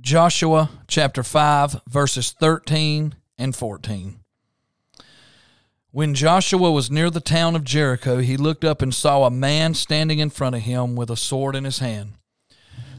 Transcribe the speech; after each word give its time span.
Joshua 0.00 0.70
chapter 0.88 1.22
5, 1.22 1.82
verses 1.88 2.32
13 2.32 3.14
and 3.38 3.54
14. 3.54 4.18
When 5.92 6.14
Joshua 6.14 6.72
was 6.72 6.90
near 6.90 7.10
the 7.10 7.20
town 7.20 7.54
of 7.54 7.62
Jericho, 7.62 8.18
he 8.18 8.36
looked 8.36 8.64
up 8.64 8.82
and 8.82 8.92
saw 8.92 9.22
a 9.22 9.30
man 9.30 9.72
standing 9.74 10.18
in 10.18 10.30
front 10.30 10.56
of 10.56 10.62
him 10.62 10.96
with 10.96 11.10
a 11.10 11.16
sword 11.16 11.54
in 11.54 11.62
his 11.62 11.78
hand. 11.78 12.14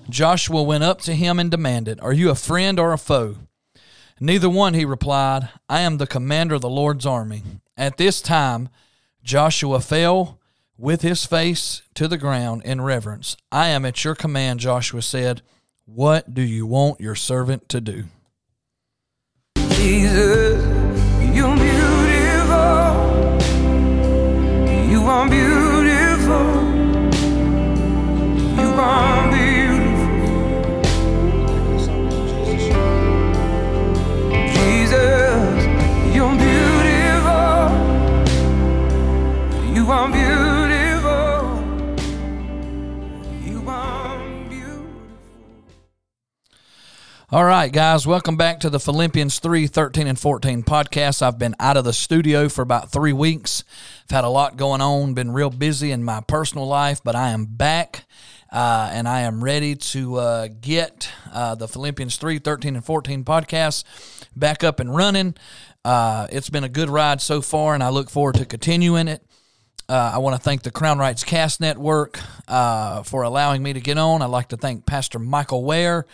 Joshua 0.10 0.64
went 0.64 0.86
up 0.86 1.02
to 1.02 1.16
him 1.16 1.38
and 1.38 1.52
demanded, 1.52 2.00
Are 2.00 2.14
you 2.14 2.30
a 2.30 2.36
friend 2.36 2.80
or 2.80 2.94
a 2.94 2.98
foe? 2.98 3.36
Neither 4.22 4.50
one, 4.50 4.74
he 4.74 4.86
replied. 4.86 5.50
I 5.68 5.82
am 5.82 5.98
the 5.98 6.08
commander 6.08 6.56
of 6.56 6.62
the 6.62 6.70
Lord's 6.70 7.06
army. 7.06 7.44
At 7.76 7.98
this 7.98 8.22
time, 8.22 8.70
Joshua 9.22 9.82
fell 9.82 10.40
with 10.78 11.02
his 11.02 11.26
face 11.26 11.82
to 11.96 12.08
the 12.08 12.18
ground 12.18 12.62
in 12.64 12.80
reverence. 12.80 13.36
I 13.52 13.68
am 13.68 13.84
at 13.84 14.06
your 14.06 14.16
command, 14.16 14.62
Joshua 14.62 15.02
said. 15.02 15.42
What 15.88 16.34
do 16.34 16.42
you 16.42 16.66
want 16.66 17.00
your 17.00 17.14
servant 17.14 17.70
to 17.70 17.80
do? 17.80 18.06
Jesus, 19.70 20.64
you're 21.36 21.56
beautiful. 21.56 22.86
You 24.90 25.04
are 25.04 25.30
beautiful. 25.30 26.46
You 28.58 28.70
are 28.74 29.28
beautiful. 29.28 29.45
All 47.36 47.44
right, 47.44 47.70
guys, 47.70 48.08
welcome 48.08 48.38
back 48.38 48.62
to 48.62 48.70
the 48.70 48.80
Philippians 48.80 49.40
3 49.40 49.68
13 49.68 50.08
and 50.08 50.18
14 50.18 50.64
podcast. 50.64 51.22
I've 51.22 51.38
been 51.38 51.54
out 51.60 51.76
of 51.76 51.84
the 51.84 51.92
studio 51.92 52.48
for 52.48 52.62
about 52.62 52.94
three 52.94 53.12
weeks. 53.12 53.66
I've 54.06 54.16
had 54.16 54.24
a 54.24 54.30
lot 54.30 54.56
going 54.56 54.80
on, 54.80 55.16
been 55.16 55.32
real 55.32 55.50
busy 55.50 55.92
in 55.92 56.02
my 56.02 56.22
personal 56.22 56.66
life, 56.66 57.02
but 57.04 57.14
I 57.14 57.32
am 57.32 57.44
back 57.44 58.06
uh, 58.54 58.90
and 58.94 59.06
I 59.06 59.24
am 59.24 59.44
ready 59.44 59.76
to 59.76 60.16
uh, 60.16 60.48
get 60.62 61.12
uh, 61.34 61.56
the 61.56 61.68
Philippians 61.68 62.16
3 62.16 62.40
13 62.40 62.78
and 62.78 62.86
14 62.86 63.26
podcast 63.26 63.84
back 64.34 64.64
up 64.64 64.80
and 64.80 64.96
running. 64.96 65.36
Uh, 65.84 66.28
it's 66.32 66.50
been 66.50 66.64
a 66.64 66.70
good 66.70 66.90
ride 66.90 67.20
so 67.20 67.42
far, 67.42 67.74
and 67.74 67.84
I 67.84 67.90
look 67.90 68.10
forward 68.10 68.36
to 68.36 68.46
continuing 68.46 69.10
it. 69.10 69.22
Uh, 69.88 70.14
I 70.16 70.18
want 70.18 70.36
to 70.36 70.42
thank 70.42 70.64
the 70.64 70.72
Crown 70.72 70.98
Rights 70.98 71.24
Cast 71.24 71.62
Network 71.62 72.20
uh, 72.48 73.04
for 73.04 73.22
allowing 73.22 73.62
me 73.62 73.72
to 73.74 73.80
get 73.80 74.00
on. 74.00 74.24
I'd 74.24 74.26
like 74.32 74.48
to 74.48 74.58
thank 74.58 74.88
Pastor 74.88 75.20
Michael 75.20 75.64
Ware 75.64 76.08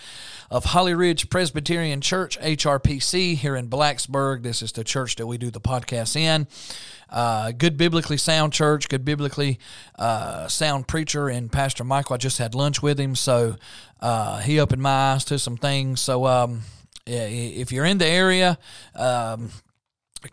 of 0.50 0.66
Holly 0.66 0.94
Ridge 0.94 1.30
Presbyterian 1.30 2.02
Church, 2.02 2.38
HRPC, 2.42 3.36
here 3.36 3.56
in 3.56 3.70
Blacksburg. 3.70 4.44
This 4.44 4.62
is 4.62 4.74
the 4.74 4.84
church 4.84 5.16
that 5.16 5.28
we 5.28 5.38
do 5.38 5.50
the 5.52 5.62
podcast 5.62 6.18
in. 6.18 6.48
Uh, 7.10 7.52
good 7.52 7.78
biblically 7.78 8.18
sound 8.18 8.52
church, 8.52 8.90
good 8.90 9.06
biblically 9.06 9.58
uh, 9.98 10.50
sound 10.50 10.90
preacher, 10.90 11.30
and 11.30 11.50
Pastor 11.50 11.86
Michael. 11.86 12.16
I 12.16 12.18
just 12.18 12.40
had 12.40 12.54
lunch 12.54 12.82
with 12.82 13.00
him, 13.00 13.16
so 13.16 13.56
uh, 14.02 14.40
he 14.40 14.60
opened 14.60 14.82
my 14.82 15.14
eyes 15.14 15.24
to 15.26 15.40
some 15.40 15.56
things. 15.56 16.02
So 16.02 16.26
um, 16.26 16.64
if 17.06 17.72
you're 17.72 17.86
in 17.86 18.00
the 18.00 18.08
area, 18.08 18.58
um, 18.96 19.50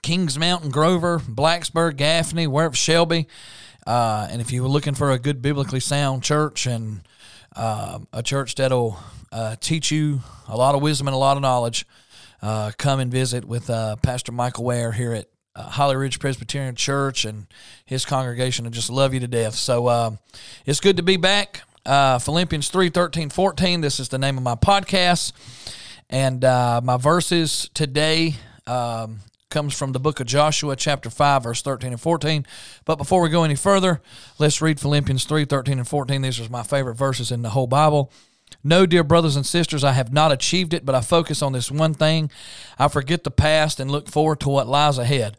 Kings 0.03 0.39
Mountain, 0.39 0.71
Grover, 0.71 1.19
Blacksburg, 1.19 1.97
Gaffney, 1.97 2.47
wherever 2.47 2.75
Shelby. 2.75 3.27
Uh, 3.87 4.29
and 4.31 4.41
if 4.41 4.53
you 4.53 4.63
were 4.63 4.69
looking 4.69 4.95
for 4.95 5.11
a 5.11 5.19
good 5.19 5.41
biblically 5.41 5.81
sound 5.81 6.23
church 6.23 6.67
and 6.67 7.01
uh, 7.57 7.99
a 8.13 8.23
church 8.23 8.55
that'll 8.57 8.99
uh, 9.33 9.57
teach 9.61 9.91
you 9.91 10.21
a 10.47 10.57
lot 10.57 10.75
of 10.75 10.83
wisdom 10.83 11.09
and 11.09 11.15
a 11.15 11.19
lot 11.19 11.37
of 11.37 11.43
knowledge, 11.43 11.87
uh, 12.43 12.71
come 12.77 13.01
and 13.01 13.11
visit 13.11 13.45
with 13.45 13.71
uh, 13.71 13.97
Pastor 13.97 14.31
Michael 14.31 14.65
Ware 14.65 14.93
here 14.93 15.15
at 15.15 15.29
uh, 15.57 15.63
Holly 15.63 15.97
Ridge 15.97 16.21
Presbyterian 16.21 16.75
Church 16.75 17.25
and 17.25 17.47
his 17.85 18.05
congregation. 18.05 18.67
I 18.67 18.71
just 18.71 18.91
love 18.91 19.15
you 19.15 19.21
to 19.21 19.29
death. 19.29 19.55
So 19.55 20.19
it's 20.67 20.81
good 20.81 20.99
to 20.99 21.03
be 21.03 21.17
back. 21.17 21.63
Philippians 21.85 22.69
3 22.69 22.91
13, 22.91 23.31
14. 23.31 23.81
This 23.81 23.99
is 23.99 24.11
the 24.11 24.19
name 24.19 24.37
of 24.37 24.43
my 24.45 24.55
podcast. 24.55 25.33
And 26.11 26.43
my 26.43 26.99
verses 26.99 27.71
today 27.73 28.37
um, 28.67 29.21
comes 29.51 29.77
from 29.77 29.93
the 29.93 30.01
book 30.01 30.21
of 30.21 30.27
Joshua, 30.27 30.77
chapter 30.77 31.09
5, 31.09 31.45
verse 31.45 31.63
13 31.63 31.93
and 31.93 32.01
14. 32.01 32.47
But 32.85 32.97
before 32.97 33.23
we 33.23 33.31
go 33.31 33.45
any 33.45 33.55
further, 33.55 34.03
let's 34.39 34.61
read 34.61 34.81
Philippians 34.81 35.25
3 35.25 35.45
13 35.45 35.79
and 35.79 35.89
14. 35.89 36.23
These 36.23 36.41
are 36.41 36.51
my 36.51 36.63
favorite 36.63 36.97
verses 36.97 37.33
in 37.33 37.43
the 37.43 37.51
whole 37.51 37.67
Bible. 37.67 38.13
No, 38.65 38.87
dear 38.87 39.05
brothers 39.05 39.37
and 39.37 39.47
sisters, 39.47 39.85
I 39.85 39.93
have 39.93 40.13
not 40.13 40.33
achieved 40.33 40.75
it, 40.75 40.85
but 40.85 40.95
I 40.95 41.01
focus 41.01 41.43
on 41.43 41.53
this 41.53 41.71
one 41.71 41.95
thing. 41.95 42.31
I 42.79 42.89
forget 42.89 43.25
the 43.25 43.31
past 43.31 43.79
and 43.81 43.91
look 43.91 44.09
forward 44.09 44.41
to 44.41 44.49
what 44.49 44.67
lies 44.67 44.99
ahead. 44.99 45.37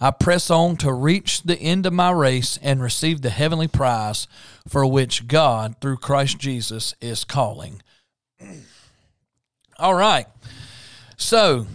I 0.00 0.10
press 0.10 0.50
on 0.50 0.76
to 0.78 0.92
reach 0.92 1.42
the 1.42 1.58
end 1.58 1.86
of 1.86 1.92
my 1.92 2.10
race 2.10 2.58
and 2.62 2.82
receive 2.82 3.22
the 3.22 3.30
heavenly 3.30 3.68
prize 3.68 4.26
for 4.68 4.84
which 4.86 5.26
God, 5.26 5.76
through 5.80 5.98
Christ 5.98 6.38
Jesus, 6.38 6.94
is 7.00 7.24
calling. 7.24 7.82
All 9.78 9.94
right. 9.94 10.26
So, 11.16 11.66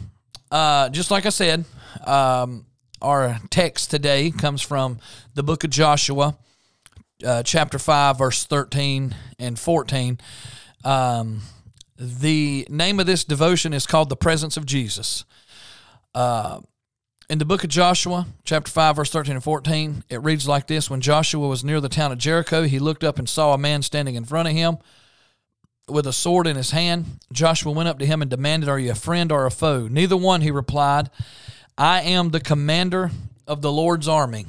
uh, 0.52 0.90
just 0.90 1.12
like 1.12 1.26
I 1.26 1.30
said, 1.30 1.66
um, 2.06 2.66
our 3.02 3.40
text 3.50 3.90
today 3.90 4.32
comes 4.32 4.62
from 4.62 5.00
the 5.34 5.44
book 5.44 5.64
of 5.64 5.70
Joshua, 5.70 6.38
uh, 7.26 7.44
chapter 7.44 7.80
5, 7.80 8.18
verse 8.18 8.44
13 8.46 9.16
and 9.40 9.58
14. 9.58 10.20
Um, 10.84 11.42
the 11.98 12.68
name 12.70 13.00
of 13.00 13.06
this 13.06 13.24
devotion 13.24 13.74
is 13.74 13.88
called 13.88 14.10
The 14.10 14.16
Presence 14.16 14.58
of 14.58 14.66
Jesus. 14.66 15.24
Uh, 16.14 16.60
in 17.30 17.38
the 17.38 17.46
book 17.46 17.64
of 17.64 17.70
Joshua, 17.70 18.28
chapter 18.44 18.70
5, 18.70 18.98
verse 18.98 19.10
13 19.10 19.36
and 19.36 19.44
14, 19.44 20.04
it 20.10 20.22
reads 20.22 20.48
like 20.48 20.68
this 20.68 20.90
When 20.90 21.00
Joshua 21.00 21.48
was 21.48 21.64
near 21.64 21.80
the 21.80 21.90
town 21.90 22.12
of 22.12 22.18
Jericho, 22.18 22.64
he 22.64 22.78
looked 22.78 23.04
up 23.04 23.18
and 23.18 23.30
saw 23.30 23.54
a 23.54 23.58
man 23.58 23.84
standing 23.84 24.16
in 24.16 24.26
front 24.26 24.50
of 24.50 24.54
him 24.54 24.78
with 25.88 26.08
a 26.08 26.14
sword 26.14 26.48
in 26.48 26.56
his 26.56 26.72
hand. 26.72 27.20
Joshua 27.32 27.72
went 27.72 27.90
up 27.90 28.00
to 28.00 28.06
him 28.06 28.22
and 28.22 28.32
demanded, 28.32 28.70
Are 28.70 28.80
you 28.80 28.92
a 28.92 28.96
friend 28.96 29.32
or 29.32 29.46
a 29.46 29.52
foe? 29.52 29.88
Neither 29.90 30.18
one, 30.18 30.42
he 30.42 30.52
replied. 30.52 31.10
I 31.78 32.02
am 32.02 32.30
the 32.30 32.40
commander 32.40 33.12
of 33.48 33.62
the 33.62 33.72
Lord's 33.72 34.08
army. 34.08 34.46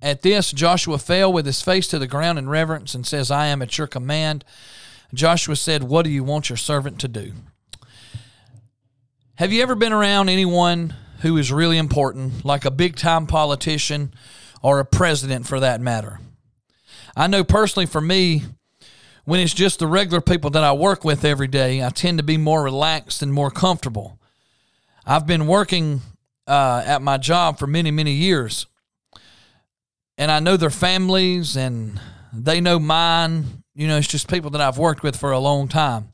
At 0.00 0.22
this, 0.22 0.52
Joshua 0.52 0.98
fell 0.98 1.32
with 1.32 1.46
his 1.46 1.62
face 1.62 1.86
to 1.88 1.98
the 1.98 2.06
ground 2.06 2.38
in 2.38 2.48
reverence 2.48 2.94
and 2.94 3.06
says, 3.06 3.30
I 3.30 3.46
am 3.46 3.62
at 3.62 3.78
your 3.78 3.86
command. 3.86 4.44
Joshua 5.14 5.56
said, 5.56 5.82
What 5.82 6.04
do 6.04 6.10
you 6.10 6.24
want 6.24 6.50
your 6.50 6.56
servant 6.56 6.98
to 7.00 7.08
do? 7.08 7.32
Have 9.36 9.52
you 9.52 9.62
ever 9.62 9.74
been 9.74 9.92
around 9.92 10.28
anyone 10.28 10.94
who 11.20 11.36
is 11.36 11.50
really 11.50 11.78
important, 11.78 12.44
like 12.44 12.64
a 12.64 12.70
big 12.70 12.96
time 12.96 13.26
politician 13.26 14.14
or 14.62 14.78
a 14.78 14.84
president 14.84 15.46
for 15.46 15.58
that 15.60 15.80
matter? 15.80 16.20
I 17.16 17.26
know 17.26 17.42
personally 17.44 17.86
for 17.86 18.00
me, 18.00 18.42
when 19.24 19.40
it's 19.40 19.54
just 19.54 19.78
the 19.78 19.86
regular 19.86 20.20
people 20.20 20.50
that 20.50 20.64
I 20.64 20.72
work 20.72 21.04
with 21.04 21.24
every 21.24 21.48
day, 21.48 21.82
I 21.82 21.90
tend 21.90 22.18
to 22.18 22.24
be 22.24 22.36
more 22.36 22.62
relaxed 22.62 23.22
and 23.22 23.32
more 23.32 23.50
comfortable. 23.50 24.18
I've 25.06 25.26
been 25.26 25.46
working 25.46 26.00
uh, 26.46 26.82
at 26.84 27.02
my 27.02 27.16
job 27.16 27.58
for 27.58 27.66
many, 27.66 27.90
many 27.90 28.12
years, 28.12 28.66
and 30.18 30.30
I 30.30 30.40
know 30.40 30.56
their 30.56 30.70
families 30.70 31.56
and 31.56 32.00
they 32.32 32.60
know 32.60 32.78
mine. 32.78 33.64
You 33.74 33.88
know, 33.88 33.96
it's 33.96 34.08
just 34.08 34.28
people 34.28 34.50
that 34.50 34.60
I've 34.60 34.78
worked 34.78 35.02
with 35.02 35.16
for 35.16 35.32
a 35.32 35.38
long 35.38 35.68
time. 35.68 36.12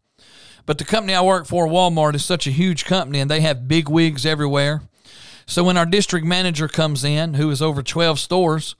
But 0.67 0.79
the 0.79 0.85
company 0.85 1.15
I 1.15 1.23
work 1.23 1.47
for, 1.47 1.67
Walmart, 1.67 2.15
is 2.15 2.25
such 2.25 2.47
a 2.47 2.53
huge 2.53 2.85
company 2.85 3.19
and 3.19 3.31
they 3.31 3.41
have 3.41 3.69
big 3.69 3.89
wigs 3.89 4.25
everywhere. 4.25 4.83
So 5.47 5.65
when 5.65 5.77
our 5.77 5.87
district 5.87 6.25
manager 6.25 6.69
comes 6.69 7.03
in, 7.03 7.35
who 7.35 7.51
is 7.51 7.61
over 7.61 7.83
12 7.83 8.21
stores, 8.21 8.77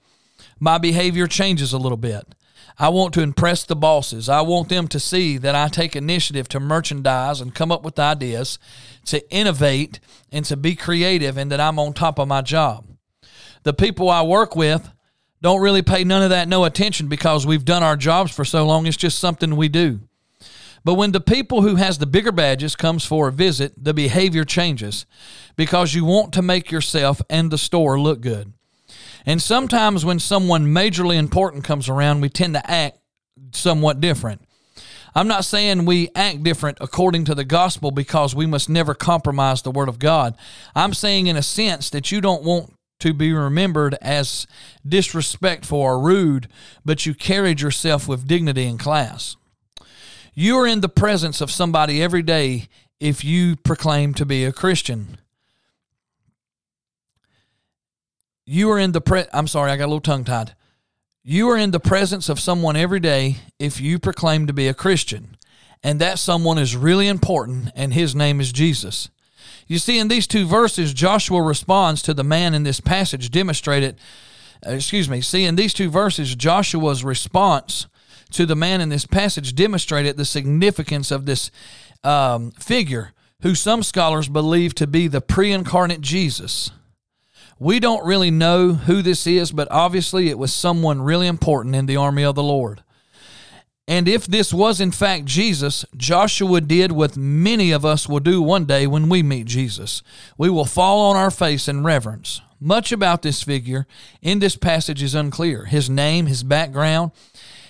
my 0.59 0.77
behavior 0.77 1.27
changes 1.27 1.73
a 1.73 1.77
little 1.77 1.97
bit. 1.97 2.33
I 2.81 2.89
want 2.89 3.13
to 3.13 3.21
impress 3.21 3.63
the 3.63 3.75
bosses. 3.75 4.27
I 4.27 4.41
want 4.41 4.69
them 4.69 4.87
to 4.87 4.99
see 4.99 5.37
that 5.37 5.53
I 5.53 5.67
take 5.67 5.95
initiative 5.95 6.47
to 6.49 6.59
merchandise 6.59 7.39
and 7.39 7.53
come 7.53 7.71
up 7.71 7.83
with 7.83 7.99
ideas, 7.99 8.57
to 9.05 9.21
innovate 9.31 9.99
and 10.31 10.43
to 10.45 10.57
be 10.57 10.75
creative, 10.75 11.37
and 11.37 11.51
that 11.51 11.59
I'm 11.59 11.77
on 11.77 11.93
top 11.93 12.17
of 12.17 12.27
my 12.27 12.41
job. 12.41 12.87
The 13.61 13.73
people 13.73 14.09
I 14.09 14.23
work 14.23 14.55
with 14.55 14.89
don't 15.43 15.61
really 15.61 15.83
pay 15.83 16.03
none 16.03 16.23
of 16.23 16.31
that 16.31 16.47
no 16.47 16.65
attention 16.65 17.07
because 17.07 17.45
we've 17.45 17.65
done 17.65 17.83
our 17.83 17.95
jobs 17.95 18.31
for 18.31 18.43
so 18.43 18.65
long. 18.65 18.87
It's 18.87 18.97
just 18.97 19.19
something 19.19 19.55
we 19.55 19.69
do. 19.69 19.99
But 20.83 20.95
when 20.95 21.11
the 21.11 21.21
people 21.21 21.61
who 21.61 21.75
has 21.75 21.99
the 21.99 22.07
bigger 22.07 22.31
badges 22.31 22.75
comes 22.75 23.05
for 23.05 23.27
a 23.27 23.31
visit, 23.31 23.73
the 23.77 23.93
behavior 23.93 24.43
changes 24.43 25.05
because 25.55 25.93
you 25.93 26.03
want 26.03 26.33
to 26.33 26.41
make 26.41 26.71
yourself 26.71 27.21
and 27.29 27.51
the 27.51 27.59
store 27.59 27.99
look 27.99 28.21
good. 28.21 28.53
And 29.25 29.41
sometimes 29.41 30.03
when 30.03 30.19
someone 30.19 30.67
majorly 30.67 31.17
important 31.17 31.63
comes 31.63 31.89
around, 31.89 32.21
we 32.21 32.29
tend 32.29 32.53
to 32.55 32.71
act 32.71 32.97
somewhat 33.51 34.01
different. 34.01 34.41
I'm 35.13 35.27
not 35.27 35.43
saying 35.45 35.85
we 35.85 36.09
act 36.15 36.43
different 36.43 36.77
according 36.79 37.25
to 37.25 37.35
the 37.35 37.43
gospel 37.43 37.91
because 37.91 38.33
we 38.33 38.45
must 38.45 38.69
never 38.69 38.93
compromise 38.93 39.61
the 39.61 39.71
word 39.71 39.89
of 39.89 39.99
God. 39.99 40.35
I'm 40.73 40.93
saying, 40.93 41.27
in 41.27 41.35
a 41.35 41.43
sense, 41.43 41.89
that 41.89 42.11
you 42.11 42.21
don't 42.21 42.43
want 42.43 42.73
to 42.99 43.13
be 43.13 43.33
remembered 43.33 43.95
as 44.01 44.47
disrespectful 44.87 45.79
or 45.79 45.99
rude, 45.99 46.47
but 46.85 47.05
you 47.05 47.13
carried 47.13 47.59
yourself 47.59 48.07
with 48.07 48.27
dignity 48.27 48.65
and 48.65 48.79
class. 48.79 49.35
You 50.33 50.57
are 50.59 50.67
in 50.67 50.79
the 50.79 50.89
presence 50.89 51.41
of 51.41 51.51
somebody 51.51 52.01
every 52.01 52.21
day 52.21 52.69
if 53.01 53.25
you 53.25 53.57
proclaim 53.57 54.13
to 54.13 54.25
be 54.25 54.45
a 54.45 54.53
Christian. 54.53 55.17
You 58.51 58.69
are 58.71 58.79
in 58.79 58.91
the 58.91 58.99
pre 58.99 59.23
I'm 59.31 59.47
sorry, 59.47 59.71
I 59.71 59.77
got 59.77 59.85
a 59.85 59.87
little 59.87 60.01
tongue 60.01 60.25
tied. 60.25 60.55
You 61.23 61.47
are 61.51 61.55
in 61.55 61.71
the 61.71 61.79
presence 61.79 62.27
of 62.27 62.37
someone 62.37 62.75
every 62.75 62.99
day 62.99 63.37
if 63.59 63.79
you 63.79 63.97
proclaim 63.97 64.45
to 64.45 64.51
be 64.51 64.67
a 64.67 64.73
Christian. 64.73 65.37
And 65.81 66.01
that 66.01 66.19
someone 66.19 66.57
is 66.57 66.75
really 66.75 67.07
important, 67.07 67.71
and 67.77 67.93
his 67.93 68.13
name 68.13 68.41
is 68.41 68.51
Jesus. 68.51 69.09
You 69.67 69.79
see, 69.79 69.97
in 69.97 70.09
these 70.09 70.27
two 70.27 70.45
verses, 70.45 70.93
Joshua 70.93 71.41
responds 71.41 72.01
to 72.01 72.13
the 72.13 72.25
man 72.25 72.53
in 72.53 72.63
this 72.63 72.81
passage 72.81 73.31
demonstrated. 73.31 73.97
Uh, 74.67 74.71
excuse 74.71 75.07
me. 75.07 75.21
See, 75.21 75.45
in 75.45 75.55
these 75.55 75.73
two 75.73 75.89
verses, 75.89 76.35
Joshua's 76.35 77.05
response 77.05 77.87
to 78.31 78.45
the 78.45 78.57
man 78.57 78.81
in 78.81 78.89
this 78.89 79.05
passage 79.05 79.55
demonstrated 79.55 80.17
the 80.17 80.25
significance 80.25 81.09
of 81.09 81.25
this 81.25 81.51
um, 82.03 82.51
figure, 82.51 83.13
who 83.43 83.55
some 83.55 83.81
scholars 83.81 84.27
believe 84.27 84.75
to 84.75 84.87
be 84.87 85.07
the 85.07 85.21
pre 85.21 85.53
incarnate 85.53 86.01
Jesus. 86.01 86.71
We 87.61 87.79
don't 87.79 88.03
really 88.03 88.31
know 88.31 88.73
who 88.73 89.03
this 89.03 89.27
is, 89.27 89.51
but 89.51 89.67
obviously 89.69 90.29
it 90.29 90.39
was 90.39 90.51
someone 90.51 90.99
really 90.99 91.27
important 91.27 91.75
in 91.75 91.85
the 91.85 91.95
army 91.95 92.23
of 92.23 92.33
the 92.33 92.41
Lord. 92.41 92.83
And 93.87 94.07
if 94.07 94.25
this 94.25 94.51
was 94.51 94.81
in 94.81 94.89
fact 94.89 95.25
Jesus, 95.25 95.85
Joshua 95.95 96.59
did 96.59 96.91
what 96.91 97.15
many 97.15 97.71
of 97.71 97.85
us 97.85 98.09
will 98.09 98.19
do 98.19 98.41
one 98.41 98.65
day 98.65 98.87
when 98.87 99.09
we 99.09 99.21
meet 99.21 99.45
Jesus. 99.45 100.01
We 100.39 100.49
will 100.49 100.65
fall 100.65 101.11
on 101.11 101.15
our 101.15 101.29
face 101.29 101.67
in 101.67 101.83
reverence. 101.83 102.41
Much 102.59 102.91
about 102.91 103.21
this 103.21 103.43
figure 103.43 103.85
in 104.23 104.39
this 104.39 104.55
passage 104.55 105.03
is 105.03 105.13
unclear 105.13 105.65
his 105.65 105.87
name, 105.87 106.25
his 106.25 106.41
background, 106.41 107.11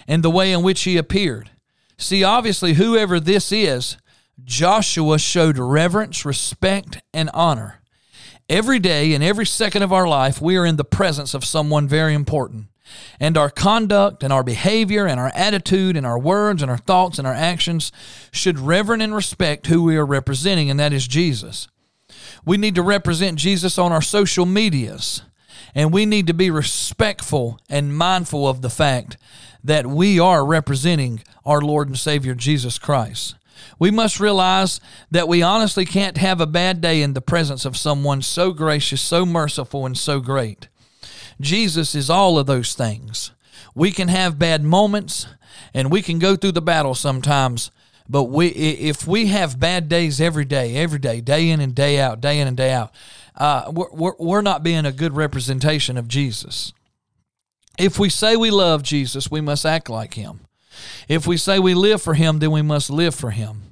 and 0.07 0.23
the 0.23 0.31
way 0.31 0.53
in 0.53 0.63
which 0.63 0.83
he 0.83 0.95
appeared. 0.95 1.51
See, 1.97 2.23
obviously, 2.23 2.75
whoever 2.75 3.19
this 3.19 3.51
is, 3.51 3.97
Joshua 4.41 5.19
showed 5.19 5.57
reverence, 5.57 6.23
respect, 6.23 7.01
and 7.13 7.29
honor. 7.33 7.80
Every 8.51 8.79
day 8.79 9.13
and 9.13 9.23
every 9.23 9.45
second 9.45 9.81
of 9.81 9.93
our 9.93 10.05
life, 10.05 10.41
we 10.41 10.57
are 10.57 10.65
in 10.65 10.75
the 10.75 10.83
presence 10.83 11.33
of 11.33 11.45
someone 11.45 11.87
very 11.87 12.13
important. 12.13 12.65
And 13.17 13.37
our 13.37 13.49
conduct 13.49 14.23
and 14.23 14.33
our 14.33 14.43
behavior 14.43 15.07
and 15.07 15.21
our 15.21 15.31
attitude 15.33 15.95
and 15.95 16.05
our 16.05 16.19
words 16.19 16.61
and 16.61 16.69
our 16.69 16.77
thoughts 16.77 17.17
and 17.17 17.25
our 17.25 17.33
actions 17.33 17.93
should 18.29 18.59
reverence 18.59 19.03
and 19.03 19.15
respect 19.15 19.67
who 19.67 19.83
we 19.83 19.95
are 19.95 20.05
representing, 20.05 20.69
and 20.69 20.77
that 20.81 20.91
is 20.91 21.07
Jesus. 21.07 21.69
We 22.43 22.57
need 22.57 22.75
to 22.75 22.81
represent 22.81 23.39
Jesus 23.39 23.77
on 23.77 23.93
our 23.93 24.01
social 24.01 24.45
medias, 24.45 25.21
and 25.73 25.93
we 25.93 26.05
need 26.05 26.27
to 26.27 26.33
be 26.33 26.51
respectful 26.51 27.57
and 27.69 27.95
mindful 27.95 28.49
of 28.49 28.61
the 28.61 28.69
fact 28.69 29.15
that 29.63 29.87
we 29.87 30.19
are 30.19 30.45
representing 30.45 31.23
our 31.45 31.61
Lord 31.61 31.87
and 31.87 31.97
Savior 31.97 32.35
Jesus 32.35 32.77
Christ. 32.77 33.35
We 33.81 33.89
must 33.89 34.19
realize 34.19 34.79
that 35.09 35.27
we 35.27 35.41
honestly 35.41 35.85
can't 35.85 36.17
have 36.17 36.39
a 36.39 36.45
bad 36.45 36.81
day 36.81 37.01
in 37.01 37.13
the 37.13 37.19
presence 37.19 37.65
of 37.65 37.75
someone 37.75 38.21
so 38.21 38.51
gracious, 38.51 39.01
so 39.01 39.25
merciful, 39.25 39.87
and 39.87 39.97
so 39.97 40.19
great. 40.19 40.67
Jesus 41.41 41.95
is 41.95 42.07
all 42.07 42.37
of 42.37 42.45
those 42.45 42.75
things. 42.75 43.31
We 43.73 43.89
can 43.89 44.07
have 44.07 44.37
bad 44.37 44.63
moments 44.63 45.25
and 45.73 45.89
we 45.89 46.03
can 46.03 46.19
go 46.19 46.35
through 46.35 46.51
the 46.51 46.61
battle 46.61 46.93
sometimes, 46.93 47.71
but 48.07 48.25
we 48.25 48.49
if 48.49 49.07
we 49.07 49.27
have 49.27 49.59
bad 49.59 49.89
days 49.89 50.21
every 50.21 50.45
day, 50.45 50.75
every 50.75 50.99
day, 50.99 51.19
day 51.19 51.49
in 51.49 51.59
and 51.59 51.73
day 51.73 51.99
out, 51.99 52.21
day 52.21 52.39
in 52.39 52.47
and 52.47 52.55
day 52.55 52.71
out, 52.73 52.93
uh, 53.35 53.71
we're, 53.73 54.13
we're 54.19 54.43
not 54.43 54.61
being 54.61 54.85
a 54.85 54.91
good 54.91 55.15
representation 55.15 55.97
of 55.97 56.07
Jesus. 56.07 56.71
If 57.79 57.97
we 57.97 58.09
say 58.09 58.35
we 58.35 58.51
love 58.51 58.83
Jesus, 58.83 59.31
we 59.31 59.41
must 59.41 59.65
act 59.65 59.89
like 59.89 60.13
him. 60.13 60.41
If 61.07 61.25
we 61.25 61.35
say 61.35 61.57
we 61.57 61.73
live 61.73 61.99
for 61.99 62.13
him, 62.13 62.37
then 62.37 62.51
we 62.51 62.61
must 62.61 62.91
live 62.91 63.15
for 63.15 63.31
him. 63.31 63.70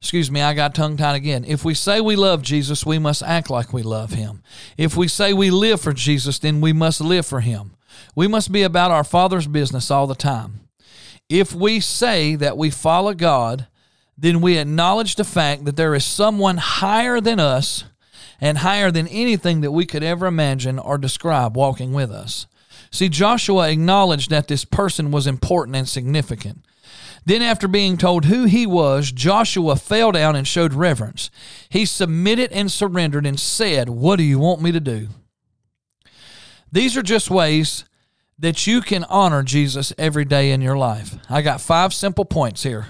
Excuse 0.00 0.30
me, 0.30 0.40
I 0.40 0.54
got 0.54 0.74
tongue 0.74 0.96
tied 0.96 1.14
again. 1.14 1.44
If 1.46 1.62
we 1.62 1.74
say 1.74 2.00
we 2.00 2.16
love 2.16 2.40
Jesus, 2.40 2.86
we 2.86 2.98
must 2.98 3.22
act 3.22 3.50
like 3.50 3.72
we 3.72 3.82
love 3.82 4.12
him. 4.12 4.42
If 4.78 4.96
we 4.96 5.08
say 5.08 5.34
we 5.34 5.50
live 5.50 5.80
for 5.82 5.92
Jesus, 5.92 6.38
then 6.38 6.62
we 6.62 6.72
must 6.72 7.02
live 7.02 7.26
for 7.26 7.40
him. 7.40 7.72
We 8.14 8.26
must 8.26 8.50
be 8.50 8.62
about 8.62 8.90
our 8.90 9.04
Father's 9.04 9.46
business 9.46 9.90
all 9.90 10.06
the 10.06 10.14
time. 10.14 10.60
If 11.28 11.54
we 11.54 11.80
say 11.80 12.34
that 12.36 12.56
we 12.56 12.70
follow 12.70 13.12
God, 13.12 13.66
then 14.16 14.40
we 14.40 14.56
acknowledge 14.56 15.16
the 15.16 15.24
fact 15.24 15.66
that 15.66 15.76
there 15.76 15.94
is 15.94 16.04
someone 16.04 16.56
higher 16.56 17.20
than 17.20 17.38
us 17.38 17.84
and 18.40 18.58
higher 18.58 18.90
than 18.90 19.06
anything 19.06 19.60
that 19.60 19.70
we 19.70 19.84
could 19.84 20.02
ever 20.02 20.26
imagine 20.26 20.78
or 20.78 20.96
describe 20.96 21.56
walking 21.56 21.92
with 21.92 22.10
us. 22.10 22.46
See, 22.90 23.10
Joshua 23.10 23.70
acknowledged 23.70 24.30
that 24.30 24.48
this 24.48 24.64
person 24.64 25.10
was 25.10 25.26
important 25.26 25.76
and 25.76 25.88
significant. 25.88 26.64
Then, 27.24 27.42
after 27.42 27.68
being 27.68 27.96
told 27.96 28.24
who 28.24 28.44
he 28.44 28.66
was, 28.66 29.12
Joshua 29.12 29.76
fell 29.76 30.12
down 30.12 30.36
and 30.36 30.48
showed 30.48 30.72
reverence. 30.72 31.30
He 31.68 31.84
submitted 31.84 32.50
and 32.52 32.70
surrendered 32.72 33.26
and 33.26 33.38
said, 33.38 33.88
What 33.88 34.16
do 34.16 34.22
you 34.22 34.38
want 34.38 34.62
me 34.62 34.72
to 34.72 34.80
do? 34.80 35.08
These 36.72 36.96
are 36.96 37.02
just 37.02 37.30
ways 37.30 37.84
that 38.38 38.66
you 38.66 38.80
can 38.80 39.04
honor 39.04 39.42
Jesus 39.42 39.92
every 39.98 40.24
day 40.24 40.50
in 40.50 40.62
your 40.62 40.78
life. 40.78 41.16
I 41.28 41.42
got 41.42 41.60
five 41.60 41.92
simple 41.92 42.24
points 42.24 42.62
here. 42.62 42.86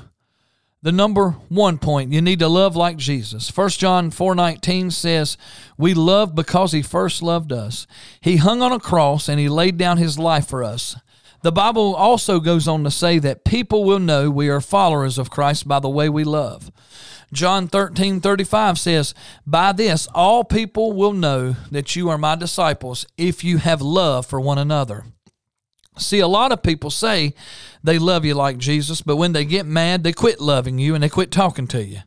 The 0.82 0.92
number 0.92 1.32
one 1.48 1.76
point, 1.76 2.12
you 2.12 2.22
need 2.22 2.38
to 2.38 2.48
love 2.48 2.74
like 2.74 2.96
Jesus. 2.96 3.50
1 3.50 3.78
John 3.78 4.10
4:19 4.10 4.90
says, 4.90 5.36
"We 5.76 5.92
love 5.92 6.34
because 6.34 6.72
he 6.72 6.80
first 6.80 7.20
loved 7.20 7.52
us. 7.52 7.86
He 8.22 8.36
hung 8.36 8.62
on 8.62 8.72
a 8.72 8.80
cross 8.80 9.28
and 9.28 9.38
he 9.38 9.48
laid 9.48 9.76
down 9.76 9.98
his 9.98 10.18
life 10.18 10.46
for 10.46 10.64
us." 10.64 10.96
The 11.42 11.52
Bible 11.52 11.94
also 11.94 12.38
goes 12.38 12.68
on 12.68 12.84
to 12.84 12.90
say 12.90 13.18
that 13.18 13.44
people 13.44 13.84
will 13.84 13.98
know 13.98 14.30
we 14.30 14.50
are 14.50 14.60
followers 14.60 15.16
of 15.16 15.30
Christ 15.30 15.66
by 15.66 15.78
the 15.80 15.88
way 15.88 16.08
we 16.08 16.22
love. 16.22 16.70
John 17.32 17.66
13 17.68 18.20
35 18.20 18.78
says, 18.78 19.14
By 19.46 19.72
this 19.72 20.06
all 20.14 20.44
people 20.44 20.92
will 20.92 21.12
know 21.12 21.56
that 21.70 21.96
you 21.96 22.10
are 22.10 22.18
my 22.18 22.34
disciples 22.34 23.06
if 23.16 23.42
you 23.42 23.58
have 23.58 23.80
love 23.80 24.26
for 24.26 24.40
one 24.40 24.58
another. 24.58 25.04
See, 25.96 26.18
a 26.18 26.28
lot 26.28 26.52
of 26.52 26.62
people 26.62 26.90
say 26.90 27.34
they 27.82 27.98
love 27.98 28.24
you 28.24 28.34
like 28.34 28.58
Jesus, 28.58 29.00
but 29.00 29.16
when 29.16 29.32
they 29.32 29.44
get 29.44 29.66
mad, 29.66 30.02
they 30.02 30.12
quit 30.12 30.40
loving 30.40 30.78
you 30.78 30.94
and 30.94 31.02
they 31.02 31.08
quit 31.08 31.30
talking 31.30 31.66
to 31.68 31.84
you. 31.84 32.00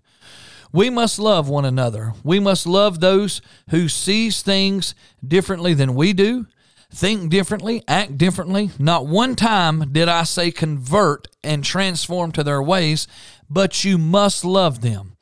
We 0.71 0.89
must 0.89 1.19
love 1.19 1.47
one 1.47 1.65
another. 1.65 2.13
We 2.23 2.39
must 2.39 2.65
love 2.65 2.99
those 2.99 3.41
who 3.69 3.87
sees 3.87 4.41
things 4.41 4.95
differently 5.25 5.73
than 5.73 5.95
we 5.95 6.13
do 6.13 6.47
think 6.93 7.29
differently, 7.29 7.83
act 7.87 8.17
differently. 8.17 8.69
Not 8.77 9.07
one 9.07 9.35
time 9.35 9.91
did 9.91 10.07
I 10.07 10.23
say 10.23 10.51
convert 10.51 11.27
and 11.43 11.63
transform 11.63 12.31
to 12.33 12.43
their 12.43 12.61
ways, 12.61 13.07
but 13.49 13.83
you 13.83 13.97
must 13.97 14.45
love 14.45 14.81
them. 14.81 15.17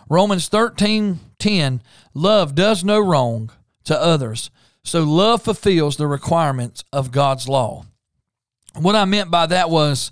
Romans 0.10 0.48
13 0.48 1.20
10 1.38 1.82
Love 2.14 2.56
does 2.56 2.84
no 2.84 3.00
wrong 3.00 3.52
to 3.84 4.02
others 4.02 4.50
so 4.88 5.04
love 5.04 5.42
fulfills 5.42 5.98
the 5.98 6.08
requirements 6.08 6.86
of 6.94 7.12
God's 7.12 7.50
law. 7.50 7.84
What 8.74 8.96
I 8.96 9.04
meant 9.04 9.30
by 9.30 9.46
that 9.48 9.70
was 9.70 10.12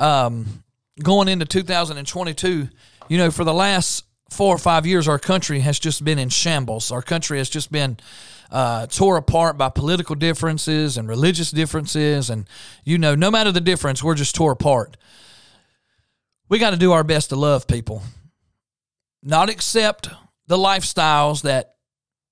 um, 0.00 0.64
going 1.00 1.28
into 1.28 1.44
2022, 1.44 2.68
you 3.08 3.18
know, 3.18 3.30
for 3.30 3.44
the 3.44 3.54
last 3.54 4.04
four 4.30 4.54
or 4.54 4.58
five 4.58 4.86
years, 4.86 5.08
our 5.08 5.18
country 5.18 5.60
has 5.60 5.78
just 5.78 6.04
been 6.04 6.18
in 6.18 6.28
shambles. 6.28 6.90
Our 6.90 7.02
country 7.02 7.38
has 7.38 7.48
just 7.48 7.72
been 7.72 7.98
uh, 8.50 8.86
tore 8.86 9.16
apart 9.16 9.58
by 9.58 9.68
political 9.68 10.14
differences 10.14 10.96
and 10.96 11.08
religious 11.08 11.50
differences. 11.50 12.30
And, 12.30 12.46
you 12.84 12.98
know, 12.98 13.14
no 13.14 13.30
matter 13.30 13.52
the 13.52 13.60
difference, 13.60 14.02
we're 14.02 14.14
just 14.14 14.34
tore 14.34 14.52
apart. 14.52 14.96
We 16.48 16.58
got 16.58 16.70
to 16.70 16.76
do 16.76 16.92
our 16.92 17.04
best 17.04 17.30
to 17.30 17.36
love 17.36 17.66
people, 17.66 18.02
not 19.22 19.50
accept 19.50 20.08
the 20.46 20.56
lifestyles 20.56 21.42
that 21.42 21.74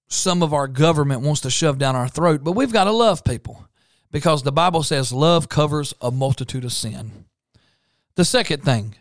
some 0.08 0.42
of 0.42 0.54
our 0.54 0.68
government 0.68 1.20
wants 1.20 1.42
to 1.42 1.50
shove 1.50 1.78
down 1.78 1.96
our 1.96 2.08
throat, 2.08 2.42
but 2.42 2.52
we've 2.52 2.72
got 2.72 2.84
to 2.84 2.92
love 2.92 3.24
people 3.24 3.68
because 4.10 4.42
the 4.42 4.52
Bible 4.52 4.82
says 4.82 5.12
love 5.12 5.48
covers 5.48 5.92
a 6.00 6.10
multitude 6.10 6.64
of 6.64 6.72
sin. 6.72 7.26
The 8.14 8.24
second 8.24 8.62
thing, 8.62 8.94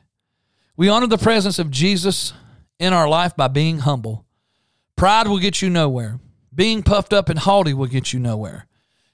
we 0.78 0.90
honor 0.90 1.08
the 1.08 1.18
presence 1.18 1.58
of 1.58 1.72
Jesus 1.72 2.34
in 2.80 2.92
our 2.92 3.08
life 3.08 3.36
by 3.36 3.48
being 3.48 3.80
humble. 3.80 4.26
Pride 4.96 5.28
will 5.28 5.40
get 5.40 5.62
you 5.62 5.70
nowhere. 5.70 6.20
Being 6.54 6.84
puffed 6.84 7.14
up 7.14 7.30
and 7.30 7.40
haughty 7.40 7.74
will 7.74 7.88
get 7.88 8.14
you 8.14 8.20
nowhere. 8.20 8.68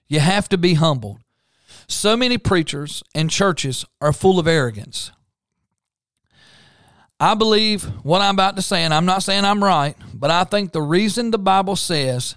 You 0.08 0.20
have 0.20 0.50
to 0.50 0.58
be 0.58 0.76
humbled. 0.76 1.20
So 1.88 2.16
many 2.18 2.38
preachers 2.38 3.04
and 3.14 3.30
churches 3.30 3.86
are 4.00 4.14
full 4.14 4.40
of 4.40 4.48
arrogance. 4.48 5.12
I 7.20 7.36
believe 7.36 7.84
what 8.04 8.22
I'm 8.22 8.34
about 8.34 8.56
to 8.56 8.62
say, 8.64 8.84
and 8.84 8.94
I'm 8.94 9.06
not 9.06 9.22
saying 9.22 9.46
I'm 9.46 9.64
right, 9.64 9.96
but 10.14 10.32
I 10.32 10.44
think 10.44 10.72
the 10.72 10.82
reason 10.82 11.30
the 11.30 11.38
Bible 11.38 11.76
says 11.76 12.36